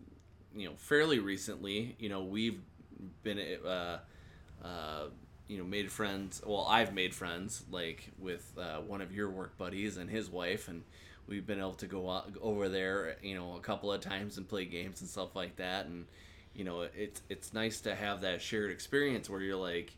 [0.56, 2.60] you know fairly recently, you know, we've
[3.24, 4.00] been uh,
[4.64, 5.04] uh,
[5.48, 6.42] you know made friends.
[6.46, 10.68] Well, I've made friends like with uh, one of your work buddies and his wife,
[10.68, 10.84] and
[11.28, 14.48] we've been able to go out, over there, you know, a couple of times and
[14.48, 16.06] play games and stuff like that, and
[16.54, 19.94] you know, it's it's nice to have that shared experience where you're like,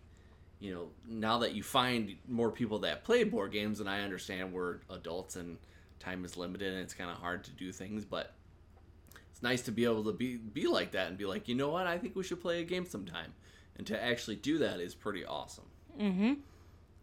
[0.59, 4.51] you know, now that you find more people that play board games, and I understand
[4.53, 5.57] we're adults and
[5.99, 8.33] time is limited and it's kind of hard to do things, but
[9.39, 11.69] it's nice to be able to be be like that and be like, you know
[11.69, 13.33] what, I think we should play a game sometime,
[13.77, 15.65] and to actually do that is pretty awesome.
[15.99, 16.33] Mm-hmm.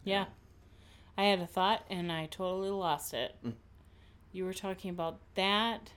[0.03, 0.25] Yeah.
[1.17, 3.35] I had a thought and I totally lost it.
[4.31, 5.91] You were talking about that,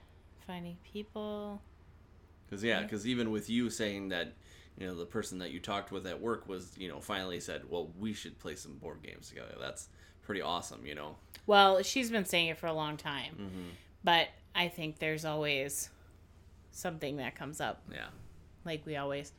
[0.46, 1.60] finding people.
[2.46, 4.32] Because yeah, because even with you saying that,
[4.78, 7.62] you know, the person that you talked with at work was, you know, finally said,
[7.68, 9.54] well, we should play some board games together.
[9.60, 9.88] That's
[10.22, 11.16] pretty awesome, you know.
[11.46, 13.68] Well, she's been saying it for a long time, Mm-hmm.
[14.02, 15.90] but I think there's always
[16.70, 17.82] something that comes up.
[17.92, 18.06] Yeah.
[18.64, 19.32] Like we always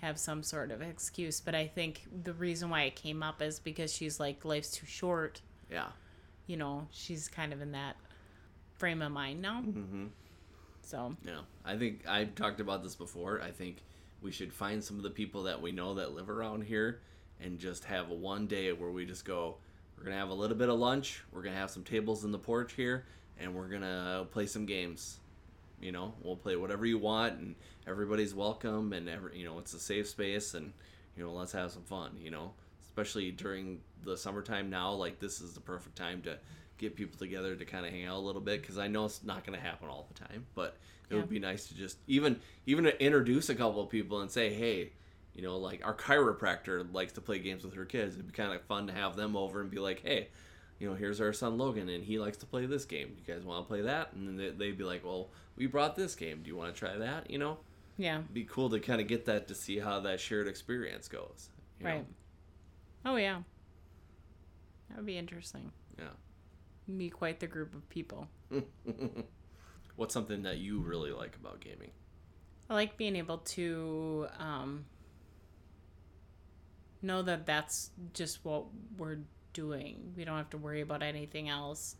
[0.00, 3.58] have some sort of excuse, but I think the reason why it came up is
[3.58, 5.40] because she's like, life's too short.
[5.70, 5.88] Yeah.
[6.46, 7.96] You know, she's kind of in that
[8.74, 9.62] frame of mind now.
[9.66, 10.06] Mm-hmm.
[10.82, 13.42] So, Yeah, I think I've talked about this before.
[13.42, 13.82] I think
[14.22, 17.00] we should find some of the people that we know that live around here
[17.40, 19.56] and just have a one day where we just go,
[19.96, 22.24] we're going to have a little bit of lunch, we're going to have some tables
[22.24, 23.04] in the porch here,
[23.38, 25.18] and we're going to play some games.
[25.80, 27.54] You know, we'll play whatever you want, and
[27.86, 30.72] everybody's welcome, and every, you know, it's a safe space, and,
[31.16, 32.52] you know, let's have some fun, you know,
[32.84, 34.92] especially during the summertime now.
[34.92, 36.38] Like, this is the perfect time to
[36.78, 39.22] get people together to kind of hang out a little bit because I know it's
[39.22, 40.76] not going to happen all the time, but
[41.10, 41.20] it Yeah.
[41.20, 44.52] would be nice to just even even to introduce a couple of people and say,
[44.52, 44.92] hey,
[45.34, 48.14] you know, like our chiropractor likes to play games with her kids.
[48.14, 50.28] It'd be kind of fun to have them over and be like, hey,
[50.78, 53.16] you know, here's our son Logan, and he likes to play this game.
[53.18, 54.12] You guys want to play that?
[54.12, 56.42] And then they- they'd be like, well, we brought this game.
[56.42, 57.30] Do you want to try that?
[57.30, 57.58] You know,
[57.96, 58.18] yeah.
[58.18, 61.50] It'd be cool to kind of get that to see how that shared experience goes.
[61.80, 61.90] you know?
[61.92, 62.06] Right.
[63.04, 63.42] Oh, yeah.
[64.88, 65.72] That would be interesting.
[65.98, 66.10] Yeah.
[66.96, 68.28] Be quite the group of people.
[69.96, 71.90] What's something that you really like about gaming?
[72.70, 74.84] I like being able to um,
[77.02, 79.18] know that that's just what we're
[79.58, 80.12] doing.
[80.16, 81.96] We don't have to worry about anything else.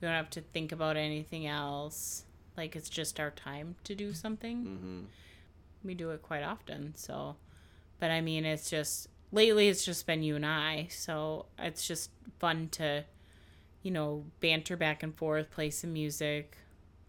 [0.00, 2.24] We don't have to think about anything else.
[2.56, 4.64] Like it's just our time to do something.
[4.64, 5.00] Mm-hmm.
[5.84, 6.94] We do it quite often.
[6.96, 7.36] So,
[8.00, 10.88] but I mean, it's just lately it's just been you and I.
[10.90, 13.04] So it's just fun to,
[13.84, 16.56] you know, banter back and forth, play some music,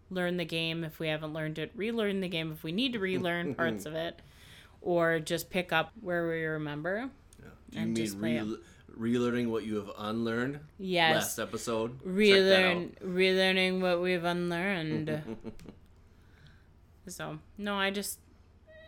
[0.08, 2.98] learn the game if we haven't learned it, relearn the game if we need to
[3.10, 4.20] relearn parts of it,
[4.80, 7.10] or just pick up where we remember.
[7.42, 7.48] Yeah.
[7.70, 8.56] Do you And mean just play re-
[8.98, 11.14] relearning what you have unlearned Yes.
[11.14, 11.98] last episode?
[12.04, 15.22] Relearn relearning what we've unlearned.
[17.06, 18.18] so no, I just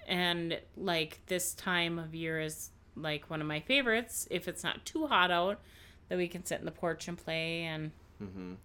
[0.07, 4.27] and like this time of year is like one of my favorites.
[4.31, 5.61] If it's not too hot out,
[6.09, 7.91] that we can sit in the porch and play and
[8.23, 8.57] Mhm.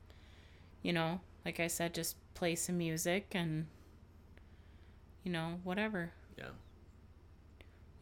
[0.82, 3.68] you know, like I said, just play some music and
[5.24, 6.12] you know whatever.
[6.38, 6.50] Yeah.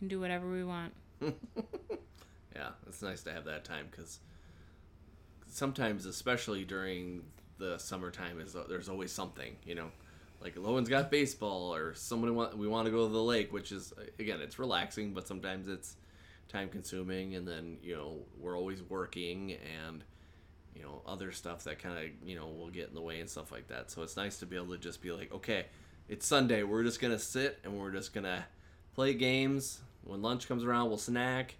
[0.01, 0.93] And do whatever we want.
[2.55, 4.19] Yeah, it's nice to have that time because
[5.47, 7.23] sometimes, especially during
[7.57, 9.91] the summertime, is there's always something, you know,
[10.41, 13.71] like Lowen's got baseball or somebody want we want to go to the lake, which
[13.71, 15.97] is again it's relaxing, but sometimes it's
[16.47, 20.03] time consuming, and then you know we're always working and
[20.75, 23.29] you know other stuff that kind of you know will get in the way and
[23.29, 23.91] stuff like that.
[23.91, 25.65] So it's nice to be able to just be like, okay,
[26.07, 28.45] it's Sunday, we're just gonna sit and we're just gonna
[28.93, 29.81] play games.
[30.03, 31.55] When lunch comes around, we'll snack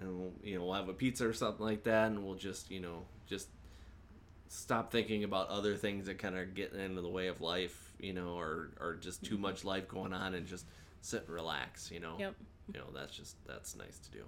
[0.00, 2.70] and we'll, you know we'll have a pizza or something like that and we'll just
[2.70, 3.48] you know just
[4.48, 8.12] stop thinking about other things that kind of get into the way of life you
[8.12, 10.66] know or or just too much life going on and just
[11.00, 12.14] sit and relax you know?
[12.18, 12.34] Yep,
[12.72, 14.24] you know that's just that's nice to do.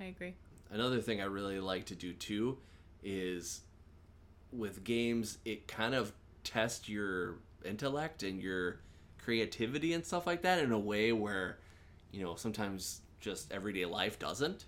[0.00, 0.34] I agree.
[0.70, 2.58] another thing i really like to do too
[3.02, 3.62] is
[4.52, 6.12] with games it kind of
[6.44, 8.80] tests your intellect and your
[9.18, 11.58] creativity and stuff like that in a way where
[12.12, 14.66] you know sometimes just everyday life doesn't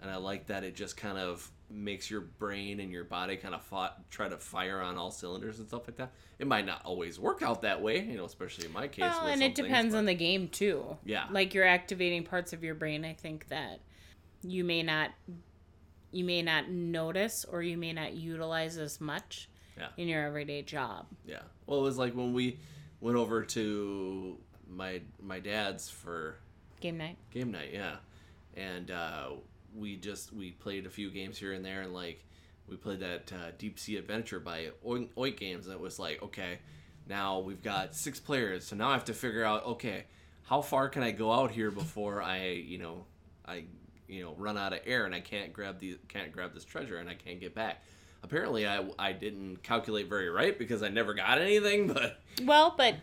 [0.00, 3.52] and i like that it just kind of makes your brain and your body kind
[3.52, 6.80] of fought, try to fire on all cylinders and stuff like that it might not
[6.84, 9.66] always work out that way you know especially in my case Well, and it things,
[9.68, 10.96] depends but- on the game too.
[11.04, 11.24] Yeah.
[11.30, 13.04] Like you're activating parts of your brain.
[13.04, 13.80] I think that
[14.42, 15.10] you may not
[16.12, 19.88] you may not notice or you may not utilize as much Yeah.
[19.96, 21.06] in your everyday job.
[21.26, 21.40] Yeah.
[21.66, 22.60] Well, it was like when we
[23.00, 26.36] went over to my my dad's for
[26.80, 27.16] Game night.
[27.32, 27.70] game night.
[27.72, 27.96] Yeah,
[28.54, 29.28] and uh,
[29.74, 32.24] we just we played a few games here and there, and like
[32.68, 36.58] we played that uh, Deep Sea Adventure by Oink, Games, and it was like okay,
[37.08, 40.04] now we've got six players, so now I have to figure out okay,
[40.44, 43.04] how far can I go out here before I you know
[43.46, 43.64] I
[44.08, 46.98] you know run out of air and I can't grab the can't grab this treasure
[46.98, 47.82] and I can't get back.
[48.22, 52.96] Apparently, I, I didn't calculate very right because I never got anything, but Well, but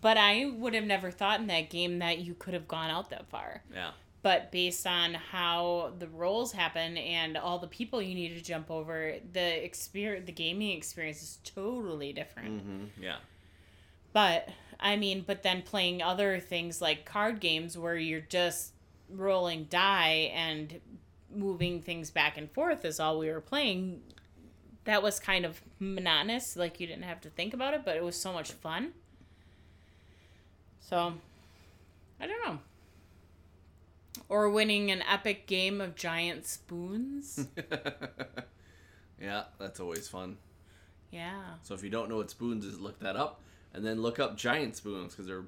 [0.00, 3.10] but I would have never thought in that game that you could have gone out
[3.10, 3.62] that far.
[3.74, 3.90] yeah,
[4.22, 8.70] But based on how the rolls happen and all the people you need to jump
[8.70, 12.62] over, the experience, the gaming experience is totally different.
[12.62, 13.16] hmm yeah,
[14.14, 18.72] But I mean, but then playing other things like card games where you're just
[19.10, 20.80] rolling die and
[21.34, 24.00] moving things back and forth is all we were playing.
[24.90, 26.56] That was kind of monotonous.
[26.56, 28.90] Like you didn't have to think about it, but it was so much fun.
[30.80, 31.12] So,
[32.20, 32.58] I don't know.
[34.28, 37.46] Or winning an epic game of giant spoons.
[39.20, 40.38] yeah, that's always fun.
[41.12, 41.40] yeah.
[41.62, 43.40] So if you don't know what spoons is, look that up,
[43.72, 45.44] and then look up giant spoons because they're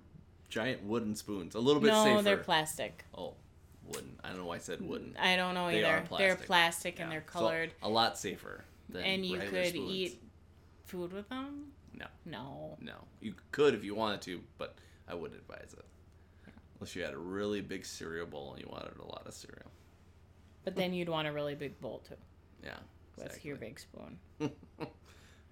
[0.51, 1.57] giant wooden spoons.
[1.57, 2.23] A little bit No, safer.
[2.23, 3.05] they're plastic.
[3.19, 3.35] oh,
[3.87, 4.21] wooden.
[4.23, 5.17] I don't know why I said wooden.
[5.19, 5.87] I don't know They either.
[5.89, 6.47] are They're plastic.
[6.47, 7.73] plastic and they're So, colored.
[7.83, 8.65] a lot safer.
[9.01, 9.91] And you could spoons.
[9.91, 10.23] eat
[10.85, 11.73] food with them?
[11.95, 12.77] No, No.
[12.81, 12.95] no.
[13.21, 14.77] You could if you wanted to, but
[15.09, 15.85] I wouldn't advise it.
[16.81, 19.71] Unless you had a really big cereal bowl and you wanted a lot of cereal.
[20.65, 22.17] But then you'd want a really big bowl too
[22.65, 22.79] Yeah.
[23.17, 24.19] with your big spoon.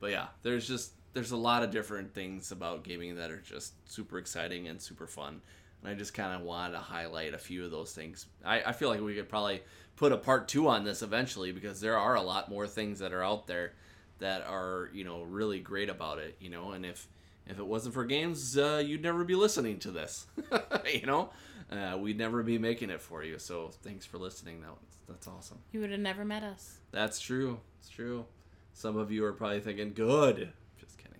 [0.00, 3.74] But yeah, there's just there's a lot of different things about gaming that are just
[3.90, 5.42] super exciting and super fun.
[5.82, 8.26] And I just kind of wanted to highlight a few of those things.
[8.44, 9.62] I, I feel like we could probably
[9.96, 13.12] put a part two on this eventually because there are a lot more things that
[13.12, 13.72] are out there
[14.18, 16.36] that are you know really great about it.
[16.40, 17.08] You know, and if
[17.46, 20.26] if it wasn't for games, uh, you'd never be listening to this.
[20.92, 21.30] you know,
[21.70, 23.38] uh, we'd never be making it for you.
[23.38, 24.60] So thanks for listening.
[24.60, 24.74] That
[25.08, 25.58] that's awesome.
[25.72, 26.78] You would have never met us.
[26.92, 27.60] That's true.
[27.80, 28.26] It's true.
[28.72, 30.52] Some of you are probably thinking, good.
[30.78, 31.18] Just kidding.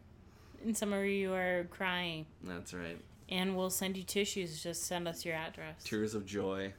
[0.65, 2.27] And some of you are crying.
[2.43, 2.99] That's right.
[3.31, 4.63] And we'll send you tissues.
[4.63, 5.83] Just send us your address.
[5.85, 6.73] Tears of joy.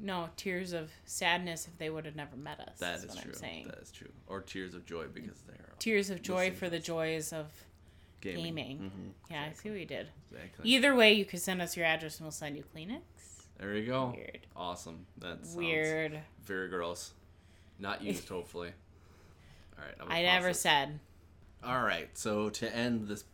[0.00, 2.78] No, tears of sadness if they would have never met us.
[2.78, 3.32] That is is what true.
[3.32, 3.66] I'm saying.
[3.66, 4.08] That is true.
[4.28, 7.46] Or tears of joy because they're Tears of joy for the joys of
[8.20, 8.44] gaming.
[8.44, 8.78] gaming.
[8.78, 9.30] Mhm.
[9.32, 10.08] Yeah, I see what you did.
[10.30, 10.70] Exactly.
[10.70, 13.00] Either way, you could send us your address and we'll send you Kleenex.
[13.58, 14.12] There you go.
[14.16, 14.38] Weird.
[14.54, 15.04] Awesome.
[15.16, 16.20] That's Weird.
[16.44, 17.12] very gross.
[17.80, 18.70] Not used, hopefully.
[19.76, 19.94] All right.
[20.18, 20.60] I never this.
[20.60, 21.00] said.
[21.64, 22.08] All right.
[22.16, 23.24] So to end this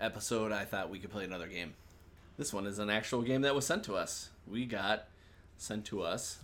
[0.00, 1.74] episode, I thought we could play another game.
[2.36, 4.30] This one is an actual game that was sent to us.
[4.46, 5.08] We got
[5.56, 6.38] sent to us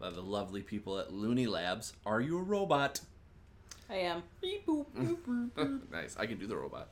[0.00, 1.92] by the lovely people at Looney Labs.
[2.04, 3.00] Are you a robot?
[3.88, 4.22] I am.
[5.92, 6.16] nice.
[6.18, 6.88] I can do the robot.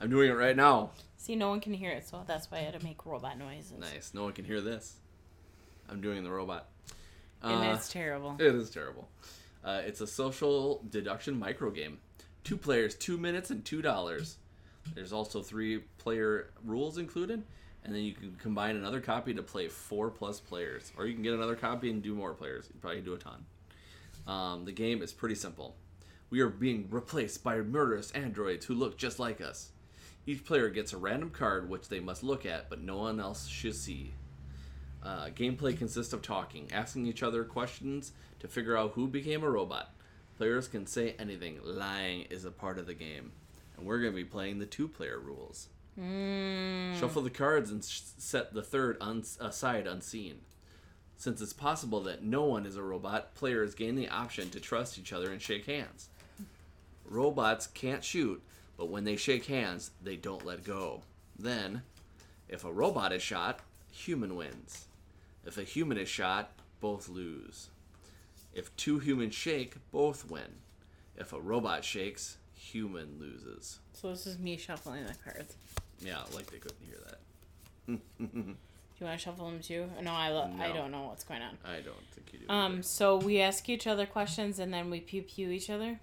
[0.00, 0.90] I'm doing it right now.
[1.16, 3.78] See, no one can hear it, so that's why I had to make robot noises.
[3.78, 4.12] Nice.
[4.12, 4.96] No one can hear this.
[5.88, 6.68] I'm doing the robot.
[7.42, 8.36] And Uh, it's terrible.
[8.40, 9.08] It is terrible.
[9.64, 11.98] Uh, it's a social deduction micro game.
[12.42, 14.38] Two players, two minutes, and two dollars.
[14.94, 17.44] There's also three player rules included,
[17.84, 21.22] and then you can combine another copy to play four plus players, or you can
[21.22, 22.68] get another copy and do more players.
[22.72, 23.44] You probably do a ton.
[24.26, 25.74] Um, the game is pretty simple.
[26.30, 29.70] We are being replaced by murderous androids who look just like us.
[30.24, 33.48] Each player gets a random card which they must look at, but no one else
[33.48, 34.14] should see.
[35.02, 39.50] Uh, gameplay consists of talking, asking each other questions to figure out who became a
[39.50, 39.92] robot.
[40.38, 41.58] Players can say anything.
[41.62, 43.32] Lying is a part of the game.
[43.76, 45.68] And we're going to be playing the two player rules.
[46.00, 46.98] Mm.
[46.98, 50.40] Shuffle the cards and sh- set the third un- aside unseen.
[51.16, 54.98] Since it's possible that no one is a robot, players gain the option to trust
[54.98, 56.08] each other and shake hands.
[57.04, 58.42] Robots can't shoot,
[58.76, 61.02] but when they shake hands, they don't let go.
[61.38, 61.82] Then,
[62.48, 63.60] if a robot is shot,
[63.92, 64.86] human wins.
[65.44, 67.68] If a human is shot, both lose.
[68.54, 70.60] If two humans shake, both win.
[71.16, 73.78] If a robot shakes, human loses.
[73.92, 75.54] So this is me shuffling the cards.
[76.04, 77.18] Yeah, like they couldn't hear that.
[77.86, 78.00] Do
[79.00, 79.88] you want to shuffle them too?
[80.02, 81.58] No, I lo- I don't know what's going on.
[81.64, 82.46] I don't think you do.
[82.48, 85.98] Um, so we ask each other questions and then we pew pew each other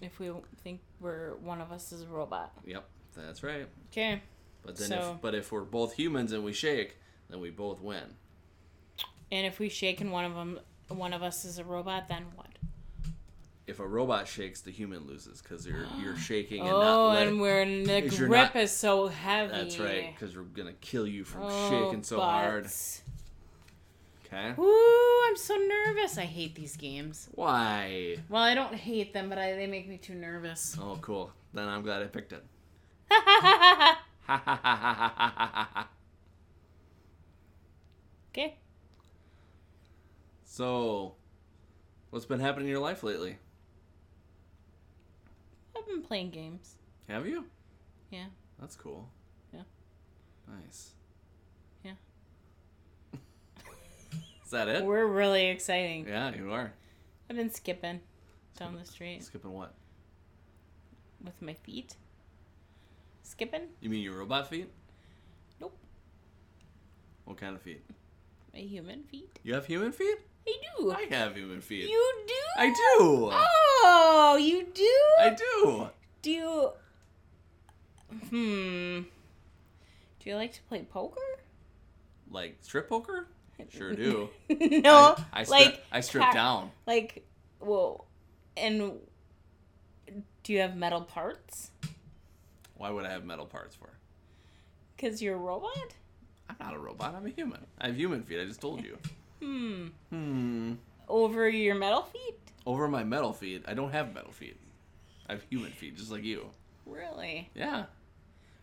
[0.00, 0.30] if we
[0.62, 2.52] think we're one of us is a robot.
[2.64, 2.84] Yep,
[3.16, 3.66] that's right.
[3.92, 4.22] Okay.
[4.64, 6.96] But then, So- if but if we're both humans and we shake,
[7.28, 8.02] then we both win.
[9.32, 12.26] And if we shake and one of them, one of us is a robot, then
[12.36, 12.46] what?
[13.66, 17.28] If a robot shakes, the human loses because you're you're shaking and oh, not letting.
[17.30, 19.52] and we're the grip not- is so heavy.
[19.52, 22.68] That's right, because we're gonna kill you from Oh, shaking so hard.
[24.26, 24.54] Okay.
[24.58, 26.18] Ooh, I'm so nervous.
[26.18, 27.28] I hate these games.
[27.32, 28.16] Why?
[28.28, 30.76] Well, I don't hate them, but I, they make me too nervous.
[30.80, 31.32] Oh, cool.
[31.54, 32.44] Then I'm glad I picked it.
[38.32, 38.56] okay.
[40.44, 41.14] so,
[42.10, 43.38] what's been happening in your life lately?
[45.86, 46.74] I've been playing games.
[47.08, 47.44] Have you?
[48.10, 48.26] Yeah.
[48.60, 49.08] That's cool.
[49.52, 49.60] Yeah.
[50.48, 50.90] Nice.
[51.84, 51.92] Yeah.
[54.44, 54.84] Is that it?
[54.84, 56.06] We're really exciting.
[56.08, 56.72] Yeah, you are.
[57.30, 58.00] I've been skipping
[58.58, 59.74] down the street Skipping what?
[61.24, 61.96] with my feet.
[63.22, 63.62] Skipping?
[63.80, 64.70] You mean your robot feet?
[65.60, 65.76] Nope.
[67.24, 67.84] What kind of feet?
[68.54, 69.38] My human feet.
[69.42, 70.18] You have human feet?
[70.46, 70.92] I do.
[70.92, 71.88] I have human feet.
[71.88, 72.34] You do?
[72.58, 73.30] I do.
[73.32, 74.98] Oh, you do?
[75.18, 75.88] I do.
[76.22, 76.70] Do you.
[78.30, 79.00] Hmm.
[80.20, 81.20] Do you like to play poker?
[82.30, 83.26] Like strip poker?
[83.70, 84.28] Sure do.
[84.50, 85.16] no.
[85.32, 86.70] I, I strip, like I strip ca- down.
[86.86, 87.26] Like,
[87.60, 88.06] well,
[88.56, 88.98] and
[90.42, 91.70] do you have metal parts?
[92.76, 93.88] Why would I have metal parts for?
[94.96, 95.94] Because you're a robot?
[96.50, 97.14] I'm not a robot.
[97.14, 97.60] I'm a human.
[97.80, 98.40] I have human feet.
[98.40, 98.98] I just told you.
[99.42, 99.86] Hmm.
[100.10, 100.72] Hmm.
[101.08, 102.34] Over your metal feet?
[102.66, 104.56] Over my metal feet, I don't have metal feet.
[105.28, 106.46] I have human feet, just like you.
[106.84, 107.50] Really?
[107.54, 107.84] Yeah.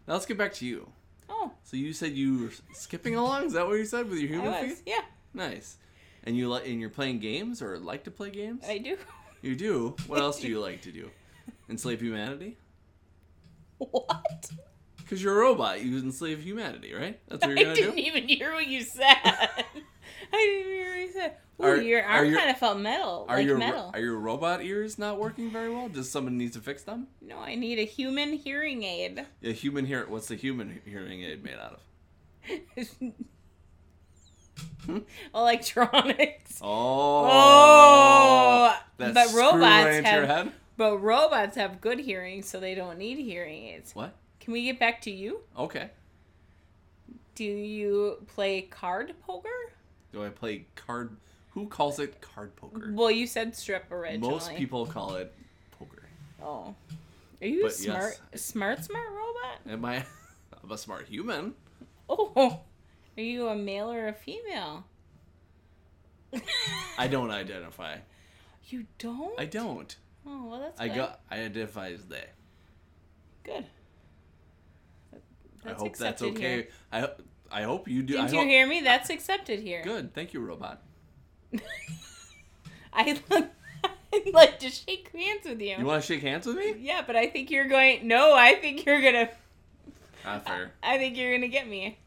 [0.08, 0.90] Now let's get back to you.
[1.30, 3.46] Oh, So you said you were skipping along?
[3.46, 4.78] Is that what you said with your I human was.
[4.80, 4.84] feet?
[4.86, 5.02] Yeah,
[5.34, 5.78] Nice.
[6.26, 8.64] And you like and you're playing games or like to play games?
[8.68, 8.98] I do.
[9.42, 9.96] You do.
[10.08, 11.10] What else do you like to do?
[11.70, 12.58] Enslave humanity?
[13.78, 14.50] what?
[14.98, 17.20] Because you're a robot, you enslave humanity, right?
[17.28, 17.82] That's what you're gonna do.
[17.92, 19.18] I didn't even hear what you said.
[20.34, 21.38] I didn't even hear what you said.
[21.62, 23.26] Ooh, Are- your arm kind of felt metal.
[23.30, 23.92] Are like your metal.
[23.94, 25.88] are your robot ears not working very well?
[25.88, 27.08] Does someone needs to fix them?
[27.22, 29.26] No, I need a human hearing aid.
[29.44, 31.80] A human hear what's the human hearing aid made out of?
[35.34, 36.52] Electronics.
[36.66, 40.52] Oh, Oh, that but robots have head?
[40.78, 43.94] but robots have good hearing, so they don't need hearing aids.
[43.96, 44.16] What?
[44.40, 45.42] Can we get back to you?
[45.58, 45.90] Okay.
[47.36, 49.50] Do you play card poker?
[50.14, 51.18] Do I play card?
[51.52, 52.92] Who calls it card poker?
[52.94, 54.32] Well, you said strip originally.
[54.32, 55.34] Most people call it
[55.72, 56.04] poker.
[56.42, 56.76] Oh,
[57.42, 59.60] are you a But smart, smart, smart robot?
[59.68, 60.06] Am I?
[60.64, 61.56] I'm a smart human.
[62.08, 62.60] Oh,
[63.18, 64.86] are you a male or a female?
[66.98, 67.98] I don't identify.
[68.68, 69.40] You don't?
[69.40, 69.96] I don't.
[70.26, 70.96] Oh, well, that's I good.
[70.96, 71.20] got.
[71.30, 72.26] I identify as they.
[73.44, 73.66] good.
[75.66, 76.42] I hope that's okay.
[76.42, 76.68] here.
[76.92, 77.10] I
[77.54, 78.16] I hope you do.
[78.16, 78.82] Didn't you hope- hear me?
[78.82, 79.84] That's accepted here.
[79.84, 80.14] Good.
[80.14, 80.82] Thank you, robot.
[82.94, 83.46] I look.
[84.14, 85.76] I'd like to shake hands with you.
[85.78, 86.76] You want to shake hands with me?
[86.80, 88.08] yeah, but I think you're going.
[88.08, 89.30] No, I think you're gonna.
[90.24, 90.72] Not ah, fair.
[90.84, 91.98] I think you're gonna get me.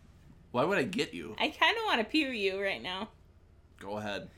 [0.52, 1.34] Why would I get you?
[1.38, 3.08] I kind of want to pew you right now.
[3.80, 4.28] Go ahead.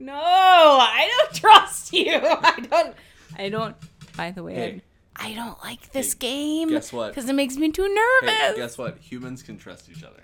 [0.00, 2.14] No, I don't trust you.
[2.18, 2.94] I don't.
[3.36, 3.76] I don't.
[4.16, 4.82] By the way, Hey.
[5.16, 6.68] I don't like this Hey, game.
[6.70, 7.08] guess what?
[7.14, 8.56] Because it makes me too Hey, nervous.
[8.56, 8.98] guess what?
[8.98, 10.22] Humans can trust each other.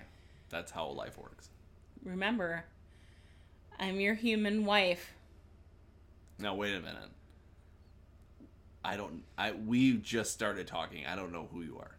[0.55, 1.49] That's how life works.
[2.05, 2.63] Remember,
[3.77, 5.11] I'm your human wife.
[6.39, 7.09] Now wait a minute.
[8.81, 9.23] I don't.
[9.37, 11.05] I we just started talking.
[11.05, 11.97] I don't know who you are.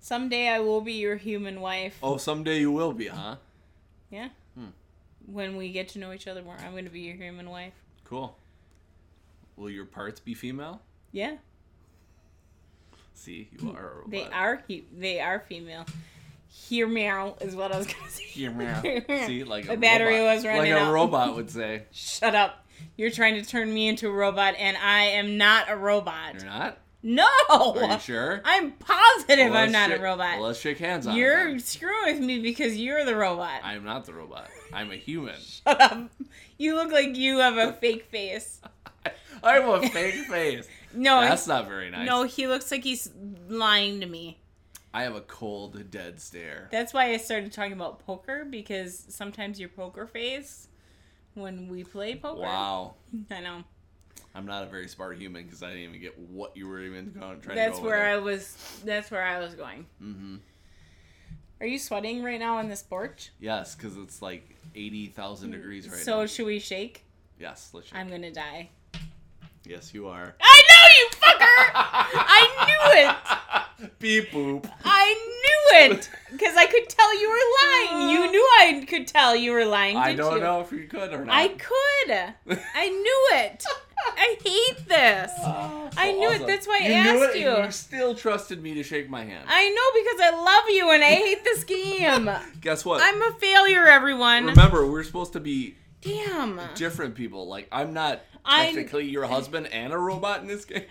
[0.00, 1.98] Someday I will be your human wife.
[2.02, 3.36] Oh, someday you will be, huh?
[4.10, 4.28] Yeah.
[4.54, 4.66] Hmm.
[5.24, 7.72] When we get to know each other more, I'm going to be your human wife.
[8.04, 8.36] Cool.
[9.56, 10.82] Will your parts be female?
[11.10, 11.36] Yeah.
[13.14, 13.92] See, you are.
[13.92, 14.10] A robot.
[14.10, 14.62] They are.
[14.94, 15.86] They are female.
[16.48, 18.24] Hear meow is what I was gonna say.
[18.24, 18.80] Hear meow.
[19.26, 20.34] See, like The a battery robot.
[20.36, 20.92] was running Like a out.
[20.92, 21.84] robot would say.
[21.92, 22.64] Shut up.
[22.96, 26.34] You're trying to turn me into a robot, and I am not a robot.
[26.34, 26.78] You're not.
[27.02, 27.26] No.
[27.48, 28.40] Are you sure?
[28.44, 30.38] I'm positive Well, I'm not shake- a robot.
[30.38, 31.18] Well, let's shake hands on it.
[31.18, 31.60] you're then.
[31.60, 33.60] screwing with me because you're the robot.
[33.62, 34.48] I'm not the robot.
[34.72, 35.36] I'm a human.
[35.40, 36.10] Shut up.
[36.56, 38.60] You look like you have a fake face.
[39.42, 40.66] I have a fake face.
[40.92, 42.06] No, That's not very nice.
[42.08, 43.08] no, he looks like he's
[43.48, 44.38] lying to me.
[44.92, 46.68] I have a cold, dead stare.
[46.72, 50.68] That's why I started talking about poker because sometimes your poker face
[51.34, 52.40] when we play poker.
[52.40, 52.94] Wow.
[53.30, 53.64] I know.
[54.34, 57.12] I'm not a very smart human because I didn't even get what you were even
[57.18, 58.56] going trying That's to go where I was.
[58.84, 59.86] That's where I was going.
[60.02, 60.36] Mm-hmm.
[61.60, 63.30] Are you sweating right now on this porch?
[63.40, 66.26] Yes, because it's like 80,000 degrees right so now.
[66.26, 67.04] So should we shake?
[67.38, 67.98] Yes, let's shake.
[67.98, 68.70] I'm gonna die.
[69.66, 70.34] Yes, you are.
[70.40, 71.70] I know you fucker!
[71.74, 73.37] I knew it.
[73.98, 74.70] Beep boop.
[74.84, 78.10] I knew it because I could tell you were lying.
[78.10, 79.96] You knew I could tell you were lying.
[79.96, 80.40] I don't you?
[80.40, 81.34] know if you could or not.
[81.34, 82.58] I could.
[82.74, 83.64] I knew it.
[84.16, 85.32] I hate this.
[85.38, 86.46] Oh, I so knew it.
[86.46, 87.64] That's why I you asked you.
[87.64, 89.46] You still trusted me to shake my hand.
[89.48, 92.30] I know because I love you and I hate this game.
[92.60, 93.02] Guess what?
[93.02, 94.46] I'm a failure, everyone.
[94.46, 96.60] Remember, we're supposed to be Damn.
[96.76, 97.48] different people.
[97.48, 100.84] Like, I'm not technically your husband and a robot in this game.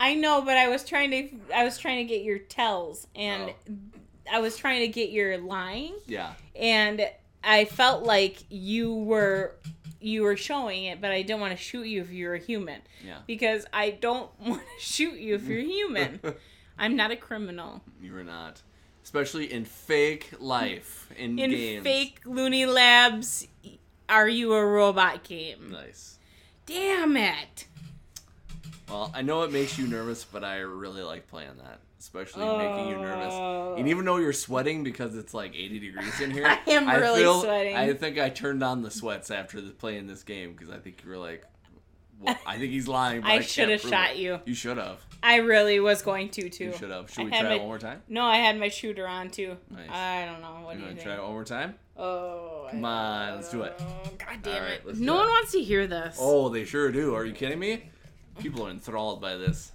[0.00, 0.42] I know.
[0.42, 1.28] But I was trying to.
[1.54, 3.74] I was trying to get your tells, and Oh.
[4.32, 6.32] I was trying to get your lying, Yeah.
[6.56, 7.08] and
[7.44, 9.56] I felt like you were
[10.02, 12.38] you were showing it, but I didn't want to shoot you if you were a
[12.38, 13.18] human Yeah.
[13.26, 16.20] because I don't want to shoot you if you're human.
[16.78, 17.82] I'm not a criminal.
[18.02, 18.62] You're not.
[19.04, 21.82] Especially in fake life, in, In games.
[21.84, 23.46] fake Looney Labs,
[24.08, 25.70] are you a robot game?
[25.70, 26.18] Nice.
[26.64, 27.66] Damn it!
[28.90, 31.80] Well, I know it makes you nervous, but I really like playing that.
[31.98, 33.32] Especially making you nervous.
[33.34, 33.74] Oh.
[33.76, 37.20] And even though you're sweating because it's like 80 degrees in here, I am really
[37.20, 37.76] feel, sweating.
[37.76, 41.02] I think I turned on the sweats after the, playing this game because I think
[41.04, 41.44] you were like,
[42.18, 43.20] well, I think he's lying.
[43.20, 44.40] But I I, should have shot you.
[44.46, 44.98] You should have.
[45.22, 46.64] I really was going to too.
[46.64, 47.10] You should have.
[47.10, 48.02] Should we try my- it one more time?
[48.08, 49.56] No, I had my shooter on too.
[49.70, 49.90] Nice.
[49.90, 50.64] I don't know.
[50.64, 51.06] What You do you want to think?
[51.06, 51.74] try it one more time?
[51.98, 53.74] Oh, I Come on, let's do it.
[53.78, 53.84] Oh,
[54.16, 54.86] God damn Alright, it!
[54.86, 55.30] let's No one it.
[55.30, 56.16] wants to hear this.
[56.18, 57.14] Oh, they sure do.
[57.14, 57.90] Are you kidding me?
[58.40, 59.72] People are enthralled by this.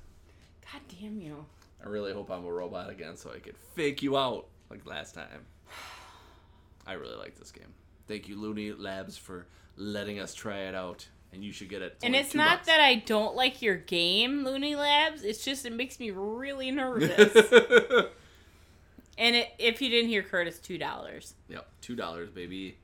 [0.72, 1.46] God damn you!
[1.84, 5.14] I really hope I'm a robot again so I could fake you out like last
[5.14, 5.46] time.
[6.88, 7.74] I really like this game.
[8.08, 9.46] Thank you, Looney Labs, for
[9.78, 11.08] letting us try it out.
[11.34, 11.98] And you should get it.
[12.02, 15.24] and it's not that I don't like your game, Looney Labs.
[15.24, 17.36] It's just it makes me really nervous.
[19.18, 21.34] and it, if you didn't hear Curtis, two dollars.
[21.50, 22.78] yep, two dollars, baby.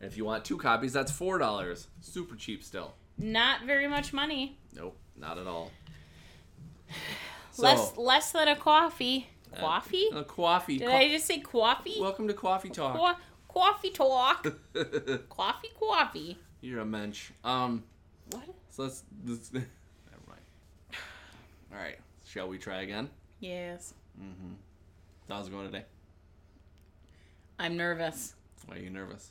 [0.00, 1.88] And if you want two copies, that's four dollars.
[2.00, 2.94] Super cheap still.
[3.18, 4.56] Not very much money.
[4.76, 5.70] Nope, not at all.
[7.52, 9.28] So, less less than a coffee.
[9.50, 10.08] uh, Coffee?
[10.12, 10.76] A coffee.
[10.76, 11.96] Did Co- I just say coffee?
[11.98, 12.94] Welcome to Coffee Talk.
[12.98, 13.14] Co-
[13.48, 14.42] coffee talk.
[15.30, 16.38] coffee, coffee.
[16.60, 17.30] You're a mensch.
[17.42, 17.82] Um,
[18.30, 18.42] What?
[18.68, 19.04] so let's.
[19.24, 19.66] let's never
[20.28, 20.40] mind.
[21.72, 21.96] All right,
[22.26, 23.08] shall we try again?
[23.40, 23.94] Yes.
[24.20, 24.52] Mm-hmm.
[25.30, 25.86] How's it going today?
[27.58, 28.34] I'm nervous
[28.66, 29.30] Why are you nervous?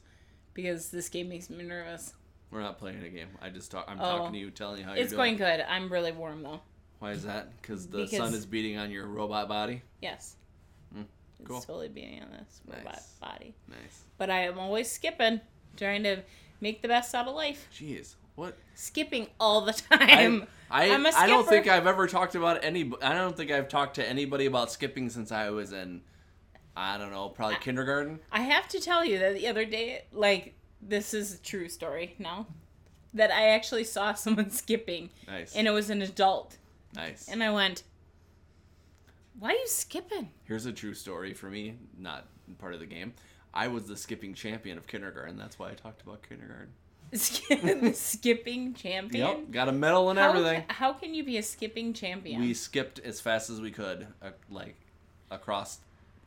[0.56, 2.16] because this game makes me nervous.
[2.52, 3.28] We're not playing a game.
[3.42, 3.86] I just talk.
[3.88, 4.04] I'm Oh.
[4.18, 5.34] talking to you, telling you how It's you're doing.
[5.34, 5.66] It's going good.
[5.68, 6.62] I'm really warm though.
[7.00, 7.50] Why is that?
[7.62, 9.82] Because the Because- sun is beating on your robot body.
[10.02, 10.36] Yes.
[10.96, 11.06] Mm,
[11.40, 13.10] It's totally beating on this robot Nice.
[13.20, 13.54] body.
[13.68, 14.04] Nice.
[14.18, 15.42] But I am always skipping,
[15.76, 16.22] trying to
[16.62, 17.68] make the best out of life.
[17.74, 18.56] Jeez, what?
[18.76, 20.48] Skipping all the time.
[20.72, 22.92] I I'm a I don't think I've ever talked about any.
[23.02, 26.02] I don't think I've talked to anybody about skipping since I was in.
[26.78, 28.20] I don't know, probably kindergarten.
[28.32, 30.56] I have to tell you that the other day, like,
[30.88, 32.48] this is a true story now,
[33.14, 35.56] that I actually saw someone skipping, Nice.
[35.56, 36.58] and it was an adult.
[36.96, 37.28] nice.
[37.28, 37.84] And I went,
[39.40, 40.30] Why are you skipping?
[40.44, 42.28] Here's a true story for me, not
[42.60, 43.14] part of the game.
[43.54, 45.38] I was the skipping champion of kindergarten.
[45.38, 46.74] That's why I talked about kindergarten.
[47.94, 49.28] skipping champion.
[49.28, 50.64] Yep, got a medal and How, everything.
[50.68, 52.42] how can you be a skipping champion?
[52.42, 54.76] We skipped as fast as we could, uh, like
[55.32, 55.80] across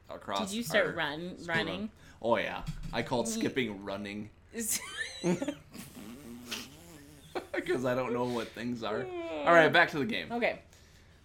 [0.09, 0.49] across.
[0.51, 1.81] Did you start run running?
[1.81, 1.91] run.
[2.23, 4.31] Oh yeah, I called skipping running
[7.55, 9.05] because I don't know what things are.
[9.45, 10.33] All right, back to the game.
[10.33, 10.61] okay.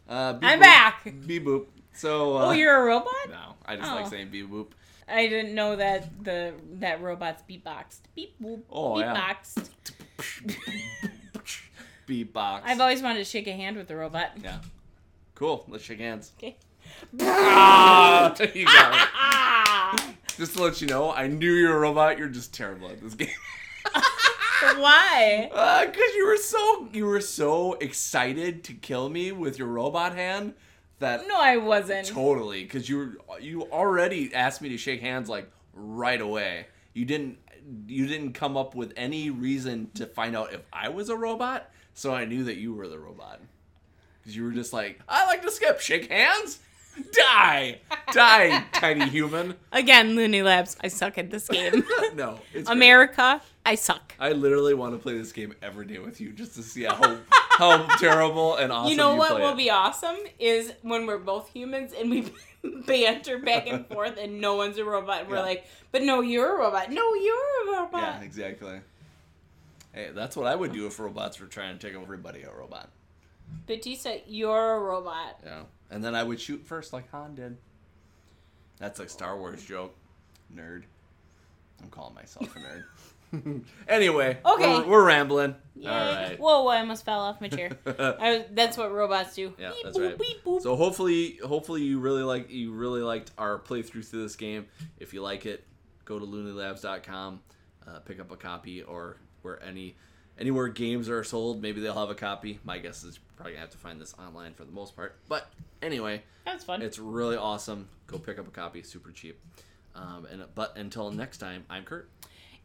[0.10, 0.62] Uh, I'm boop.
[0.62, 1.04] back.
[1.26, 1.66] Beep boop.
[1.94, 2.38] So.
[2.38, 3.14] Uh, Oh, you're a robot?
[3.30, 3.96] No, I just Oh.
[3.96, 4.68] like saying beep boop.
[5.08, 8.00] I didn't know that the that robots beatboxed.
[8.16, 8.62] Beep boop.
[8.70, 9.14] Oh, yeah.
[9.16, 9.70] beatboxed.
[12.08, 12.62] Beatbox.
[12.66, 14.32] I've always wanted to shake a hand with the robot.
[14.44, 14.60] Yeah.
[15.36, 15.64] Cool.
[15.70, 16.34] Let's shake hands.
[16.38, 16.58] Okay.
[17.22, 20.14] Ah, you got it.
[20.38, 22.18] Just to let you know, I knew you were a robot.
[22.18, 23.30] You're just terrible at this game.
[24.78, 25.50] Why?
[25.54, 30.16] Uh, cause you were so you were so excited to kill me with your robot
[30.16, 30.54] hand
[31.00, 32.08] that No, I wasn't.
[32.08, 36.68] totally because you were you already asked me to shake hands like right away.
[36.94, 37.38] You didn't
[37.88, 41.70] you didn't come up with any reason to find out if I was a robot,
[41.94, 43.42] so I knew that you were the robot.
[44.22, 46.60] Because you were just like, I like to skip, shake hands,
[47.12, 47.80] die,
[48.12, 49.56] die, tiny human.
[49.72, 51.84] Again, Looney Labs, I suck at this game.
[52.16, 52.76] no, it's great.
[52.76, 54.14] America, I suck.
[54.20, 57.18] I literally want to play this game every day with you just to see how
[57.58, 59.58] how terrible and awesome you know what play will it.
[59.58, 62.32] be awesome is when we're both humans and we
[62.88, 66.56] banter back and forth and no one's a robot and we're like, but no, you're
[66.56, 66.91] a robot.
[66.91, 68.02] No, you're a robot.
[68.02, 68.80] Yeah, exactly.
[69.94, 72.41] Hey, that's what I would do if robots were trying to take over everybody.
[72.44, 72.89] A robot.
[73.68, 75.39] Batista, you're a robot.
[75.46, 77.58] Yeah, and then I would shoot first like Han did.
[78.80, 79.96] That's a Star Wars joke,
[80.54, 80.84] nerd.
[81.82, 83.64] I'm calling myself a nerd.
[83.88, 84.68] anyway, Okay.
[84.68, 85.56] we're, we're rambling.
[85.76, 85.89] Yay.
[85.89, 86.39] All right.
[86.39, 87.72] Whoa, I almost fell off my chair.
[87.88, 89.54] I, that's what robots do.
[89.58, 90.20] Yeah, Beep, that's boop, right.
[90.20, 90.62] beep, boop.
[90.62, 94.68] So hopefully, hopefully you really like you really liked our playthrough through this game.
[95.00, 95.64] If you like it,
[96.06, 97.39] go to looneylabs.com,
[97.88, 99.96] uh, pick up a copy, or where any
[100.40, 102.60] anywhere games are sold, maybe they'll have a copy.
[102.64, 105.18] My guess is you're probably gonna have to find this online for the most part.
[105.28, 105.50] But
[105.82, 106.82] anyway, That's fun.
[106.82, 107.88] it's really awesome.
[108.08, 109.40] Go pick up a copy, super cheap.
[109.96, 112.10] Um, and but until next time, I'm Kurt.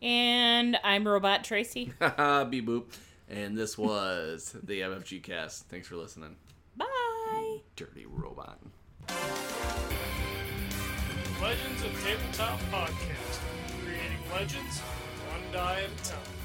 [0.02, 1.92] and I'm Robot Tracy.
[2.00, 2.84] Beep boop.
[3.30, 5.68] And this was the MFG cast.
[5.68, 6.36] Thanks for listening.
[6.76, 7.58] Bye.
[7.76, 8.58] Dirty robot.
[11.42, 13.38] Legends of Tabletop Podcast.
[13.84, 16.37] Creating legends one die at a time.